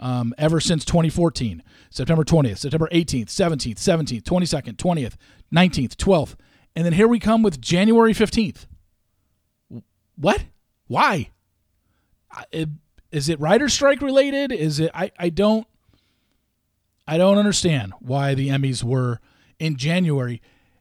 um, 0.00 0.34
ever 0.38 0.60
since 0.60 0.84
2014. 0.84 1.62
September 1.90 2.24
20th, 2.24 2.58
September 2.58 2.88
18th, 2.92 3.26
17th, 3.26 3.76
17th, 3.76 4.22
22nd, 4.22 4.76
20th, 4.76 5.14
19th, 5.54 5.96
12th. 5.96 6.34
And 6.74 6.84
then 6.84 6.92
here 6.92 7.08
we 7.08 7.18
come 7.18 7.42
with 7.42 7.60
January 7.60 8.12
15th. 8.12 8.66
What? 10.16 10.44
Why? 10.86 11.30
Is 13.12 13.28
it 13.28 13.38
writer 13.38 13.68
strike 13.68 14.02
related? 14.02 14.50
Is 14.50 14.80
it 14.80 14.90
I, 14.92 15.12
I 15.18 15.28
don't 15.28 15.66
I 17.06 17.16
don't 17.16 17.38
understand 17.38 17.92
why 18.00 18.34
the 18.34 18.48
Emmys 18.48 18.82
were 18.82 19.20
in 19.58 19.76
January. 19.76 20.40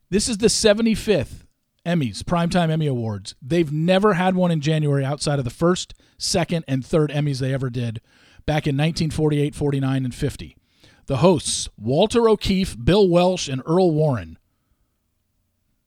This 0.10 0.30
is 0.30 0.38
the 0.38 0.48
75th 0.48 1.46
Emmys, 1.86 2.24
Primetime 2.24 2.70
Emmy 2.70 2.88
Awards. 2.88 3.36
They've 3.42 3.72
never 3.72 4.14
had 4.14 4.36
one 4.36 4.52
in 4.52 4.62
January 4.62 5.04
outside 5.04 5.38
of 5.38 5.46
the 5.46 5.52
first, 5.52 5.94
second, 6.18 6.64
and 6.68 6.86
third 6.86 7.12
Emmys 7.12 7.40
they 7.40 7.54
ever 7.54 7.70
did 7.70 8.00
back 8.46 8.68
in 8.68 8.76
1948, 8.76 9.56
49, 9.56 10.06
and 10.06 10.16
50. 10.16 10.58
The 11.06 11.18
hosts, 11.18 11.68
Walter 11.78 12.30
O'Keefe, 12.30 12.78
Bill 12.82 13.08
Welsh, 13.10 13.48
and 13.48 13.62
Earl 13.66 13.92
Warren. 13.92 14.38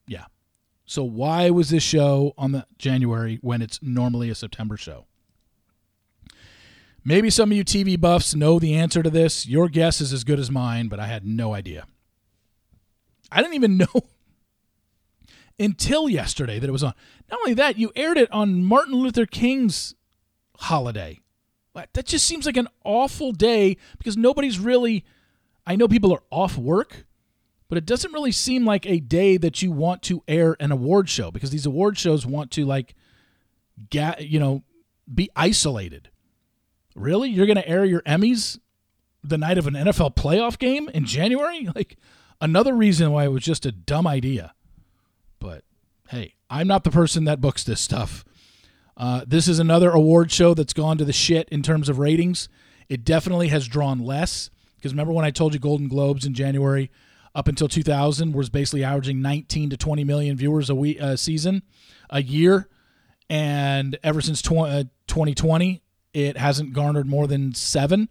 Yeah. 0.06 0.26
So 0.84 1.02
why 1.02 1.50
was 1.50 1.70
this 1.70 1.82
show 1.82 2.34
on 2.36 2.52
the 2.52 2.66
January 2.78 3.38
when 3.40 3.62
it's 3.62 3.80
normally 3.82 4.30
a 4.30 4.34
September 4.34 4.76
show? 4.76 5.06
Maybe 7.04 7.30
some 7.30 7.52
of 7.52 7.56
you 7.56 7.64
TV 7.64 7.98
buffs 7.98 8.34
know 8.34 8.58
the 8.58 8.74
answer 8.74 9.02
to 9.02 9.10
this. 9.10 9.46
Your 9.46 9.68
guess 9.68 10.00
is 10.00 10.12
as 10.12 10.24
good 10.24 10.40
as 10.40 10.50
mine, 10.50 10.88
but 10.88 10.98
I 10.98 11.06
had 11.06 11.24
no 11.24 11.54
idea. 11.54 11.86
I 13.30 13.40
didn't 13.42 13.54
even 13.54 13.76
know 13.78 14.02
until 15.58 16.08
yesterday 16.08 16.58
that 16.58 16.68
it 16.68 16.72
was 16.72 16.82
on. 16.82 16.94
Not 17.30 17.40
only 17.40 17.54
that, 17.54 17.78
you 17.78 17.92
aired 17.96 18.18
it 18.18 18.30
on 18.32 18.64
Martin 18.64 18.94
Luther 18.94 19.26
King's 19.26 19.94
holiday. 20.58 21.20
That 21.92 22.06
just 22.06 22.26
seems 22.26 22.46
like 22.46 22.56
an 22.56 22.68
awful 22.84 23.32
day 23.32 23.76
because 23.98 24.16
nobody's 24.16 24.58
really. 24.58 25.04
I 25.66 25.74
know 25.76 25.88
people 25.88 26.12
are 26.12 26.22
off 26.30 26.56
work, 26.56 27.06
but 27.68 27.76
it 27.76 27.84
doesn't 27.84 28.12
really 28.12 28.32
seem 28.32 28.64
like 28.64 28.86
a 28.86 29.00
day 29.00 29.36
that 29.36 29.62
you 29.62 29.72
want 29.72 30.02
to 30.02 30.22
air 30.28 30.56
an 30.60 30.70
award 30.70 31.08
show 31.08 31.30
because 31.30 31.50
these 31.50 31.66
award 31.66 31.98
shows 31.98 32.24
want 32.24 32.52
to 32.52 32.64
like, 32.64 32.94
get 33.90 34.26
you 34.26 34.38
know, 34.38 34.62
be 35.12 35.30
isolated. 35.34 36.10
Really, 36.94 37.28
you're 37.28 37.46
going 37.46 37.56
to 37.56 37.68
air 37.68 37.84
your 37.84 38.00
Emmys 38.02 38.58
the 39.22 39.36
night 39.36 39.58
of 39.58 39.66
an 39.66 39.74
NFL 39.74 40.14
playoff 40.14 40.58
game 40.58 40.88
in 40.88 41.04
January? 41.04 41.68
Like 41.74 41.96
another 42.40 42.74
reason 42.74 43.10
why 43.10 43.24
it 43.24 43.32
was 43.32 43.42
just 43.42 43.66
a 43.66 43.72
dumb 43.72 44.06
idea. 44.06 44.54
But 45.38 45.64
hey, 46.08 46.34
I'm 46.48 46.68
not 46.68 46.84
the 46.84 46.90
person 46.90 47.24
that 47.24 47.40
books 47.40 47.64
this 47.64 47.80
stuff. 47.80 48.24
Uh, 48.96 49.22
this 49.26 49.46
is 49.46 49.58
another 49.58 49.90
award 49.90 50.32
show 50.32 50.54
that's 50.54 50.72
gone 50.72 50.96
to 50.98 51.04
the 51.04 51.12
shit 51.12 51.48
in 51.50 51.62
terms 51.62 51.88
of 51.88 51.98
ratings. 51.98 52.48
It 52.88 53.04
definitely 53.04 53.48
has 53.48 53.68
drawn 53.68 53.98
less 53.98 54.50
because 54.76 54.92
remember 54.92 55.12
when 55.12 55.24
I 55.24 55.30
told 55.30 55.52
you 55.54 55.60
Golden 55.60 55.88
Globes 55.88 56.24
in 56.24 56.34
January 56.34 56.90
up 57.34 57.48
until 57.48 57.68
2000 57.68 58.32
was 58.34 58.48
basically 58.48 58.84
averaging 58.84 59.20
19 59.20 59.70
to 59.70 59.76
20 59.76 60.04
million 60.04 60.36
viewers 60.36 60.70
a 60.70 60.74
week, 60.74 61.00
uh, 61.00 61.16
season, 61.16 61.62
a 62.08 62.22
year, 62.22 62.68
and 63.28 63.98
ever 64.02 64.20
since 64.20 64.40
tw- 64.40 64.52
uh, 64.52 64.84
2020 65.08 65.82
it 66.14 66.38
hasn't 66.38 66.72
garnered 66.72 67.06
more 67.06 67.26
than 67.26 67.52
seven. 67.52 68.08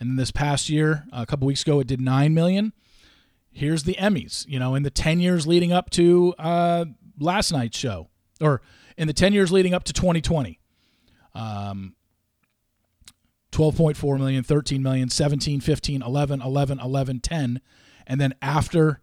And 0.00 0.18
this 0.18 0.30
past 0.30 0.70
year, 0.70 1.04
a 1.12 1.26
couple 1.26 1.46
weeks 1.46 1.60
ago, 1.60 1.78
it 1.78 1.86
did 1.86 2.00
nine 2.00 2.32
million. 2.32 2.72
Here's 3.52 3.84
the 3.84 3.94
Emmys. 3.96 4.48
You 4.48 4.58
know, 4.58 4.74
in 4.74 4.82
the 4.82 4.90
10 4.90 5.20
years 5.20 5.46
leading 5.46 5.70
up 5.70 5.90
to 5.90 6.34
uh, 6.38 6.86
last 7.20 7.52
night's 7.52 7.76
show, 7.76 8.08
or 8.40 8.62
in 8.96 9.06
the 9.06 9.12
10 9.12 9.32
years 9.32 9.52
leading 9.52 9.74
up 9.74 9.84
to 9.84 9.92
2020. 9.92 10.58
Um, 11.34 11.94
12.4 13.52 14.18
million, 14.18 14.42
13 14.42 14.82
million, 14.82 15.08
17, 15.08 15.60
15, 15.60 16.02
11, 16.02 16.42
11, 16.42 16.80
11, 16.80 17.20
10. 17.20 17.60
And 18.06 18.20
then 18.20 18.34
after 18.42 19.00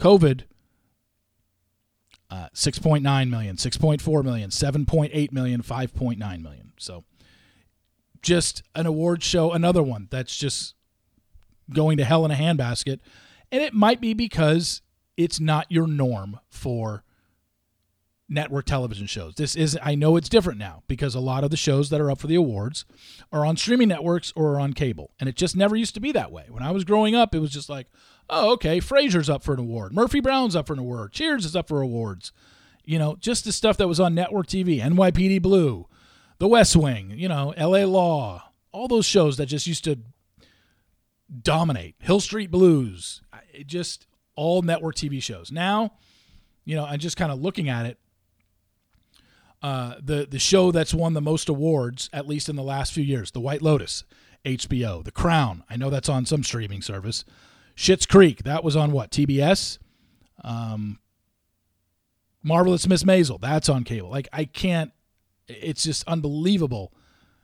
COVID, 0.00 0.44
uh, 2.30 2.48
6.9 2.54 3.30
million, 3.30 3.56
6.4 3.56 4.24
million, 4.24 4.50
7.8 4.50 5.32
million, 5.32 5.62
5.9 5.62 6.42
million. 6.42 6.72
So 6.78 7.04
just 8.22 8.62
an 8.74 8.86
award 8.86 9.22
show, 9.22 9.52
another 9.52 9.82
one 9.82 10.08
that's 10.10 10.36
just 10.36 10.74
going 11.72 11.98
to 11.98 12.04
hell 12.04 12.24
in 12.24 12.30
a 12.30 12.34
handbasket. 12.34 13.00
And 13.52 13.62
it 13.62 13.74
might 13.74 14.00
be 14.00 14.14
because 14.14 14.82
it's 15.16 15.38
not 15.38 15.70
your 15.70 15.86
norm 15.86 16.40
for 16.48 17.03
network 18.28 18.64
television 18.64 19.06
shows. 19.06 19.34
This 19.34 19.54
is 19.54 19.78
I 19.82 19.94
know 19.94 20.16
it's 20.16 20.28
different 20.28 20.58
now 20.58 20.82
because 20.88 21.14
a 21.14 21.20
lot 21.20 21.44
of 21.44 21.50
the 21.50 21.56
shows 21.56 21.90
that 21.90 22.00
are 22.00 22.10
up 22.10 22.18
for 22.18 22.26
the 22.26 22.34
awards 22.34 22.84
are 23.30 23.44
on 23.44 23.56
streaming 23.56 23.88
networks 23.88 24.32
or 24.34 24.58
on 24.58 24.72
cable. 24.72 25.10
And 25.20 25.28
it 25.28 25.36
just 25.36 25.56
never 25.56 25.76
used 25.76 25.94
to 25.94 26.00
be 26.00 26.12
that 26.12 26.32
way. 26.32 26.46
When 26.48 26.62
I 26.62 26.70
was 26.70 26.84
growing 26.84 27.14
up, 27.14 27.34
it 27.34 27.40
was 27.40 27.52
just 27.52 27.68
like, 27.68 27.86
oh, 28.30 28.52
okay, 28.52 28.80
Frasier's 28.80 29.28
up 29.28 29.42
for 29.42 29.54
an 29.54 29.60
award. 29.60 29.92
Murphy 29.92 30.20
Brown's 30.20 30.56
up 30.56 30.66
for 30.66 30.72
an 30.72 30.78
award. 30.78 31.12
Cheers 31.12 31.44
is 31.44 31.56
up 31.56 31.68
for 31.68 31.80
awards. 31.80 32.32
You 32.84 32.98
know, 32.98 33.16
just 33.16 33.44
the 33.44 33.52
stuff 33.52 33.76
that 33.78 33.88
was 33.88 34.00
on 34.00 34.14
network 34.14 34.46
TV, 34.46 34.80
NYPD 34.80 35.40
Blue, 35.40 35.86
The 36.38 36.48
West 36.48 36.76
Wing, 36.76 37.12
you 37.16 37.28
know, 37.28 37.54
LA 37.58 37.84
Law, 37.84 38.42
all 38.72 38.88
those 38.88 39.06
shows 39.06 39.36
that 39.38 39.46
just 39.46 39.66
used 39.66 39.84
to 39.84 39.98
dominate. 41.42 41.94
Hill 42.00 42.20
Street 42.20 42.50
Blues, 42.50 43.22
just 43.66 44.06
all 44.36 44.60
network 44.62 44.96
TV 44.96 45.22
shows. 45.22 45.50
Now, 45.50 45.92
you 46.66 46.76
know, 46.76 46.84
I'm 46.84 46.98
just 46.98 47.16
kind 47.16 47.32
of 47.32 47.40
looking 47.40 47.68
at 47.68 47.86
it 47.86 47.98
uh, 49.64 49.94
the 49.98 50.26
the 50.30 50.38
show 50.38 50.70
that's 50.70 50.92
won 50.92 51.14
the 51.14 51.22
most 51.22 51.48
awards, 51.48 52.10
at 52.12 52.28
least 52.28 52.50
in 52.50 52.54
the 52.56 52.62
last 52.62 52.92
few 52.92 53.02
years, 53.02 53.30
The 53.30 53.40
White 53.40 53.62
Lotus, 53.62 54.04
HBO, 54.44 55.02
The 55.02 55.10
Crown. 55.10 55.64
I 55.70 55.76
know 55.76 55.88
that's 55.88 56.10
on 56.10 56.26
some 56.26 56.44
streaming 56.44 56.82
service. 56.82 57.24
Schitt's 57.74 58.04
Creek, 58.04 58.42
that 58.42 58.62
was 58.62 58.76
on 58.76 58.92
what 58.92 59.10
TBS. 59.10 59.78
Um, 60.44 60.98
Marvelous 62.42 62.86
Miss 62.86 63.04
Maisel, 63.04 63.40
that's 63.40 63.70
on 63.70 63.84
cable. 63.84 64.10
Like 64.10 64.28
I 64.34 64.44
can't. 64.44 64.92
It's 65.48 65.84
just 65.84 66.06
unbelievable 66.06 66.92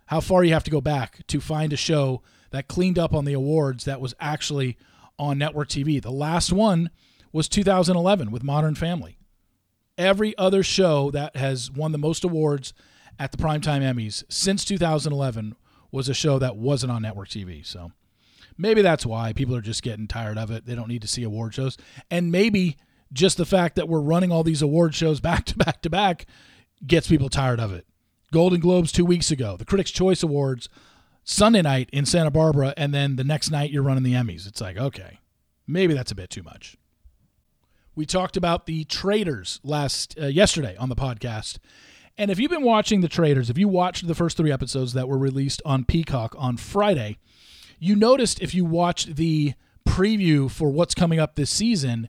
how 0.05 0.21
far 0.21 0.45
you 0.45 0.53
have 0.53 0.65
to 0.65 0.71
go 0.71 0.83
back 0.83 1.27
to 1.29 1.41
find 1.41 1.73
a 1.73 1.77
show 1.77 2.21
that 2.51 2.69
cleaned 2.69 2.99
up 2.99 3.15
on 3.15 3.25
the 3.25 3.33
awards 3.33 3.87
that 3.87 3.99
was 3.99 4.15
actually 4.21 4.77
on 5.19 5.39
network 5.39 5.69
TV. 5.69 6.03
The 6.03 6.11
last 6.11 6.53
one 6.53 6.91
was 7.33 7.49
2011 7.49 8.31
with 8.31 8.45
Modern 8.45 8.75
Family. 8.75 9.20
Every 10.01 10.37
other 10.39 10.63
show 10.63 11.11
that 11.11 11.37
has 11.37 11.71
won 11.71 11.93
the 11.93 11.99
most 11.99 12.25
awards 12.25 12.73
at 13.19 13.33
the 13.33 13.37
Primetime 13.37 13.83
Emmys 13.83 14.25
since 14.31 14.65
2011 14.65 15.55
was 15.93 16.09
a 16.09 16.15
show 16.15 16.39
that 16.39 16.57
wasn't 16.57 16.91
on 16.91 17.03
network 17.03 17.29
TV. 17.29 17.65
So 17.67 17.93
maybe 18.57 18.81
that's 18.81 19.05
why 19.05 19.35
people 19.35 19.55
are 19.55 19.61
just 19.61 19.83
getting 19.83 20.09
tired 20.09 20.39
of 20.39 20.51
it. 20.51 20.65
They 20.65 20.75
don't 20.75 20.89
need 20.89 21.03
to 21.03 21.09
see 21.09 21.23
award 21.23 21.53
shows. 21.53 21.77
And 22.11 22.33
maybe 22.33 22.79
just 23.13 23.37
the 23.37 23.45
fact 23.45 23.77
that 23.77 23.91
we're 23.91 24.01
running 24.01 24.33
all 24.33 24.43
these 24.43 24.63
award 24.63 24.95
shows 24.95 25.21
back 25.21 25.45
to 25.45 25.59
back 25.59 25.83
to 25.83 25.91
back 25.91 26.25
gets 26.87 27.07
people 27.07 27.29
tired 27.29 27.61
of 27.61 27.71
it. 27.71 27.87
Golden 28.33 28.59
Globes 28.59 28.93
two 28.93 29.05
weeks 29.05 29.31
ago, 29.31 29.59
the 29.59 29.67
Critics' 29.67 29.91
Choice 29.91 30.23
Awards 30.23 30.71
Sunday 31.25 31.61
night 31.61 31.91
in 31.93 32.07
Santa 32.07 32.31
Barbara, 32.31 32.73
and 32.75 32.95
then 32.95 33.17
the 33.17 33.25
next 33.25 33.51
night 33.51 33.71
you're 33.71 33.83
running 33.83 34.05
the 34.05 34.15
Emmys. 34.15 34.47
It's 34.47 34.63
like, 34.63 34.79
okay, 34.79 35.19
maybe 35.67 35.93
that's 35.93 36.11
a 36.11 36.15
bit 36.15 36.31
too 36.31 36.43
much. 36.43 36.79
We 37.95 38.07
talked 38.07 38.37
about 38.37 38.67
the 38.67 38.85
traitors 38.85 39.61
last 39.63 40.17
uh, 40.21 40.27
yesterday 40.27 40.77
on 40.77 40.89
the 40.89 40.97
podcast. 40.97 41.59
And 42.17 42.31
if 42.31 42.39
you've 42.39 42.51
been 42.51 42.63
watching 42.63 43.01
the 43.01 43.09
traitors, 43.09 43.51
if 43.51 43.59
you 43.59 43.69
watched 43.69 44.07
the 44.07 44.15
first 44.15 44.37
3 44.37 44.53
episodes 44.53 44.93
that 44.93 45.09
were 45.09 45.19
released 45.19 45.63
on 45.65 45.85
Peacock 45.85 46.35
on 46.39 46.57
Friday, 46.57 47.19
you 47.79 47.97
noticed 47.97 48.41
if 48.41 48.55
you 48.55 48.65
watched 48.65 49.17
the 49.17 49.55
preview 49.89 50.51
for 50.51 50.71
what's 50.71 50.95
coming 50.95 51.19
up 51.19 51.35
this 51.35 51.51
season, 51.51 52.09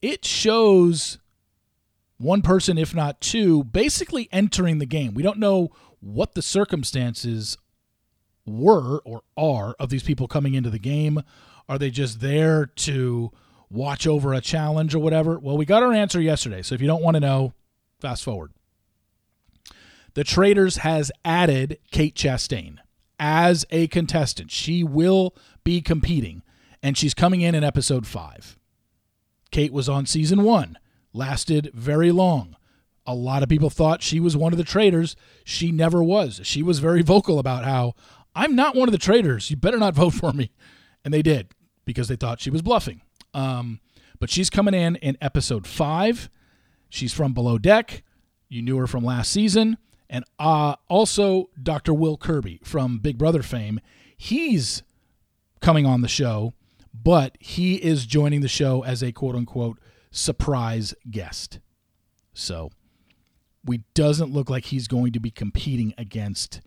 it 0.00 0.24
shows 0.24 1.18
one 2.18 2.42
person 2.42 2.76
if 2.78 2.94
not 2.94 3.20
two 3.20 3.64
basically 3.64 4.28
entering 4.32 4.78
the 4.78 4.86
game. 4.86 5.14
We 5.14 5.22
don't 5.22 5.38
know 5.38 5.70
what 6.00 6.34
the 6.34 6.42
circumstances 6.42 7.56
were 8.44 9.00
or 9.04 9.22
are 9.36 9.74
of 9.78 9.90
these 9.90 10.02
people 10.02 10.28
coming 10.28 10.54
into 10.54 10.70
the 10.70 10.78
game. 10.78 11.22
Are 11.68 11.78
they 11.78 11.90
just 11.90 12.20
there 12.20 12.66
to 12.66 13.30
watch 13.72 14.06
over 14.06 14.32
a 14.34 14.40
challenge 14.40 14.94
or 14.94 14.98
whatever? 14.98 15.38
Well, 15.38 15.56
we 15.56 15.64
got 15.64 15.82
our 15.82 15.92
answer 15.92 16.20
yesterday. 16.20 16.62
So 16.62 16.74
if 16.74 16.80
you 16.80 16.86
don't 16.86 17.02
want 17.02 17.14
to 17.14 17.20
know, 17.20 17.52
fast 18.00 18.24
forward. 18.24 18.52
The 20.14 20.24
Traitors 20.24 20.78
has 20.78 21.10
added 21.24 21.78
Kate 21.90 22.14
Chastain 22.14 22.76
as 23.18 23.64
a 23.70 23.86
contestant. 23.86 24.50
She 24.50 24.84
will 24.84 25.34
be 25.64 25.80
competing, 25.80 26.42
and 26.82 26.98
she's 26.98 27.14
coming 27.14 27.40
in 27.40 27.54
in 27.54 27.64
episode 27.64 28.06
five. 28.06 28.58
Kate 29.50 29.72
was 29.72 29.88
on 29.88 30.06
season 30.06 30.42
one, 30.42 30.78
lasted 31.12 31.70
very 31.72 32.12
long. 32.12 32.56
A 33.06 33.14
lot 33.14 33.42
of 33.42 33.48
people 33.48 33.70
thought 33.70 34.02
she 34.02 34.20
was 34.20 34.36
one 34.36 34.52
of 34.52 34.58
the 34.58 34.64
traitors. 34.64 35.16
She 35.44 35.72
never 35.72 36.02
was. 36.04 36.40
She 36.44 36.62
was 36.62 36.78
very 36.78 37.02
vocal 37.02 37.38
about 37.38 37.64
how 37.64 37.94
I'm 38.34 38.54
not 38.54 38.76
one 38.76 38.88
of 38.88 38.92
the 38.92 38.98
traitors. 38.98 39.50
You 39.50 39.56
better 39.56 39.78
not 39.78 39.94
vote 39.94 40.14
for 40.14 40.32
me. 40.32 40.52
And 41.04 41.12
they 41.12 41.22
did 41.22 41.48
because 41.84 42.08
they 42.08 42.16
thought 42.16 42.40
she 42.40 42.50
was 42.50 42.62
bluffing. 42.62 43.02
Um, 43.34 43.80
but 44.18 44.30
she's 44.30 44.50
coming 44.50 44.74
in 44.74 44.96
in 44.96 45.16
episode 45.20 45.66
five. 45.66 46.30
She's 46.88 47.12
from 47.12 47.32
Below 47.32 47.58
Deck. 47.58 48.02
You 48.48 48.62
knew 48.62 48.76
her 48.76 48.86
from 48.86 49.04
last 49.04 49.32
season. 49.32 49.78
And 50.10 50.24
uh, 50.38 50.76
also 50.88 51.48
Dr. 51.60 51.94
Will 51.94 52.16
Kirby 52.16 52.60
from 52.62 52.98
Big 52.98 53.16
Brother 53.16 53.42
fame. 53.42 53.80
He's 54.16 54.82
coming 55.60 55.86
on 55.86 56.02
the 56.02 56.08
show, 56.08 56.52
but 56.92 57.38
he 57.40 57.76
is 57.76 58.04
joining 58.04 58.42
the 58.42 58.48
show 58.48 58.84
as 58.84 59.02
a 59.02 59.10
quote 59.10 59.34
unquote 59.34 59.78
surprise 60.10 60.94
guest. 61.10 61.60
So 62.34 62.70
we 63.64 63.84
doesn't 63.94 64.32
look 64.32 64.50
like 64.50 64.66
he's 64.66 64.86
going 64.86 65.12
to 65.12 65.20
be 65.20 65.30
competing 65.30 65.94
against 65.96 66.60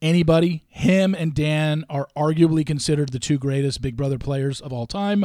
anybody. 0.00 0.64
Him 0.68 1.14
and 1.14 1.34
Dan 1.34 1.84
are 1.90 2.08
arguably 2.16 2.64
considered 2.64 3.10
the 3.10 3.18
two 3.18 3.38
greatest 3.38 3.82
Big 3.82 3.96
Brother 3.96 4.18
players 4.18 4.60
of 4.60 4.72
all 4.72 4.86
time. 4.86 5.24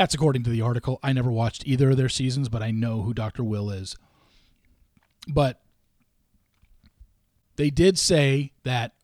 That's 0.00 0.14
according 0.14 0.44
to 0.44 0.50
the 0.50 0.62
article. 0.62 0.98
I 1.02 1.12
never 1.12 1.30
watched 1.30 1.66
either 1.66 1.90
of 1.90 1.98
their 1.98 2.08
seasons, 2.08 2.48
but 2.48 2.62
I 2.62 2.70
know 2.70 3.02
who 3.02 3.12
Dr. 3.12 3.44
Will 3.44 3.68
is. 3.70 3.98
But 5.28 5.60
they 7.56 7.68
did 7.68 7.98
say 7.98 8.52
that 8.64 8.94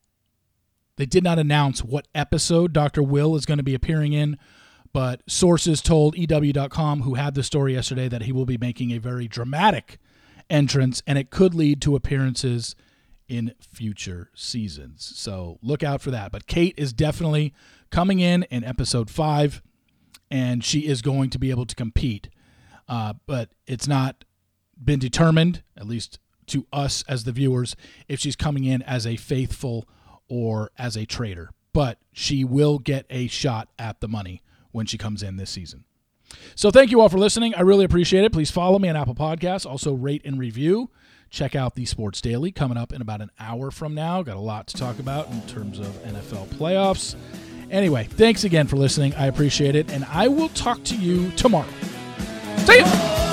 they 0.95 1.05
did 1.05 1.23
not 1.23 1.37
announce 1.37 1.83
what 1.83 2.07
episode 2.15 2.73
Dr. 2.73 3.03
Will 3.03 3.35
is 3.35 3.45
going 3.45 3.59
to 3.59 3.63
be 3.63 3.75
appearing 3.75 4.13
in, 4.13 4.39
but 4.91 5.21
sources 5.27 5.83
told 5.83 6.17
EW.com, 6.17 7.01
who 7.03 7.13
had 7.13 7.35
the 7.35 7.43
story 7.43 7.73
yesterday, 7.73 8.07
that 8.07 8.23
he 8.23 8.31
will 8.31 8.47
be 8.47 8.57
making 8.57 8.89
a 8.89 8.97
very 8.97 9.27
dramatic 9.27 9.99
entrance 10.49 11.03
and 11.05 11.19
it 11.19 11.29
could 11.29 11.53
lead 11.53 11.79
to 11.83 11.95
appearances 11.95 12.75
in 13.27 13.53
future 13.59 14.31
seasons. 14.33 15.11
So 15.15 15.59
look 15.61 15.83
out 15.83 16.01
for 16.01 16.09
that. 16.09 16.31
But 16.31 16.47
Kate 16.47 16.73
is 16.75 16.91
definitely 16.91 17.53
coming 17.91 18.19
in 18.19 18.47
in 18.49 18.63
episode 18.63 19.11
five 19.11 19.61
and 20.29 20.63
she 20.63 20.87
is 20.87 21.01
going 21.01 21.29
to 21.31 21.39
be 21.39 21.49
able 21.51 21.65
to 21.65 21.75
compete. 21.75 22.29
Uh, 22.87 23.13
but 23.25 23.49
it's 23.65 23.87
not 23.87 24.23
been 24.81 24.99
determined, 24.99 25.63
at 25.75 25.87
least 25.87 26.19
to 26.47 26.65
us 26.71 27.03
as 27.07 27.25
the 27.25 27.31
viewers, 27.31 27.75
if 28.07 28.19
she's 28.19 28.35
coming 28.35 28.63
in 28.63 28.81
as 28.83 29.05
a 29.05 29.17
faithful 29.17 29.87
or 30.29 30.71
as 30.77 30.95
a 30.95 31.05
traitor. 31.05 31.51
But 31.73 31.99
she 32.11 32.43
will 32.43 32.79
get 32.79 33.05
a 33.09 33.27
shot 33.27 33.69
at 33.77 33.99
the 33.99 34.07
money 34.07 34.41
when 34.71 34.85
she 34.85 34.97
comes 34.97 35.21
in 35.21 35.37
this 35.37 35.49
season. 35.49 35.83
So 36.55 36.71
thank 36.71 36.91
you 36.91 37.01
all 37.01 37.09
for 37.09 37.19
listening. 37.19 37.55
I 37.55 37.61
really 37.61 37.85
appreciate 37.85 38.23
it. 38.23 38.33
Please 38.33 38.51
follow 38.51 38.79
me 38.79 38.89
on 38.89 38.95
Apple 38.95 39.15
Podcasts. 39.15 39.65
Also 39.65 39.93
rate 39.93 40.21
and 40.25 40.39
review. 40.39 40.89
Check 41.29 41.55
out 41.55 41.75
the 41.75 41.85
Sports 41.85 42.21
Daily 42.21 42.51
coming 42.51 42.77
up 42.77 42.93
in 42.93 43.01
about 43.01 43.21
an 43.21 43.31
hour 43.39 43.69
from 43.69 43.93
now. 43.93 44.23
Got 44.23 44.37
a 44.37 44.41
lot 44.41 44.67
to 44.67 44.77
talk 44.77 44.99
about 44.99 45.29
in 45.29 45.41
terms 45.41 45.77
of 45.79 45.87
NFL 46.03 46.47
playoffs. 46.47 47.15
Anyway, 47.71 48.05
thanks 48.05 48.43
again 48.43 48.67
for 48.67 48.77
listening. 48.77 49.13
I 49.15 49.27
appreciate 49.27 49.75
it. 49.75 49.91
And 49.91 50.05
I 50.05 50.27
will 50.27 50.49
talk 50.49 50.83
to 50.85 50.95
you 50.95 51.31
tomorrow. 51.31 51.67
See 52.65 52.79
ya! 52.79 53.26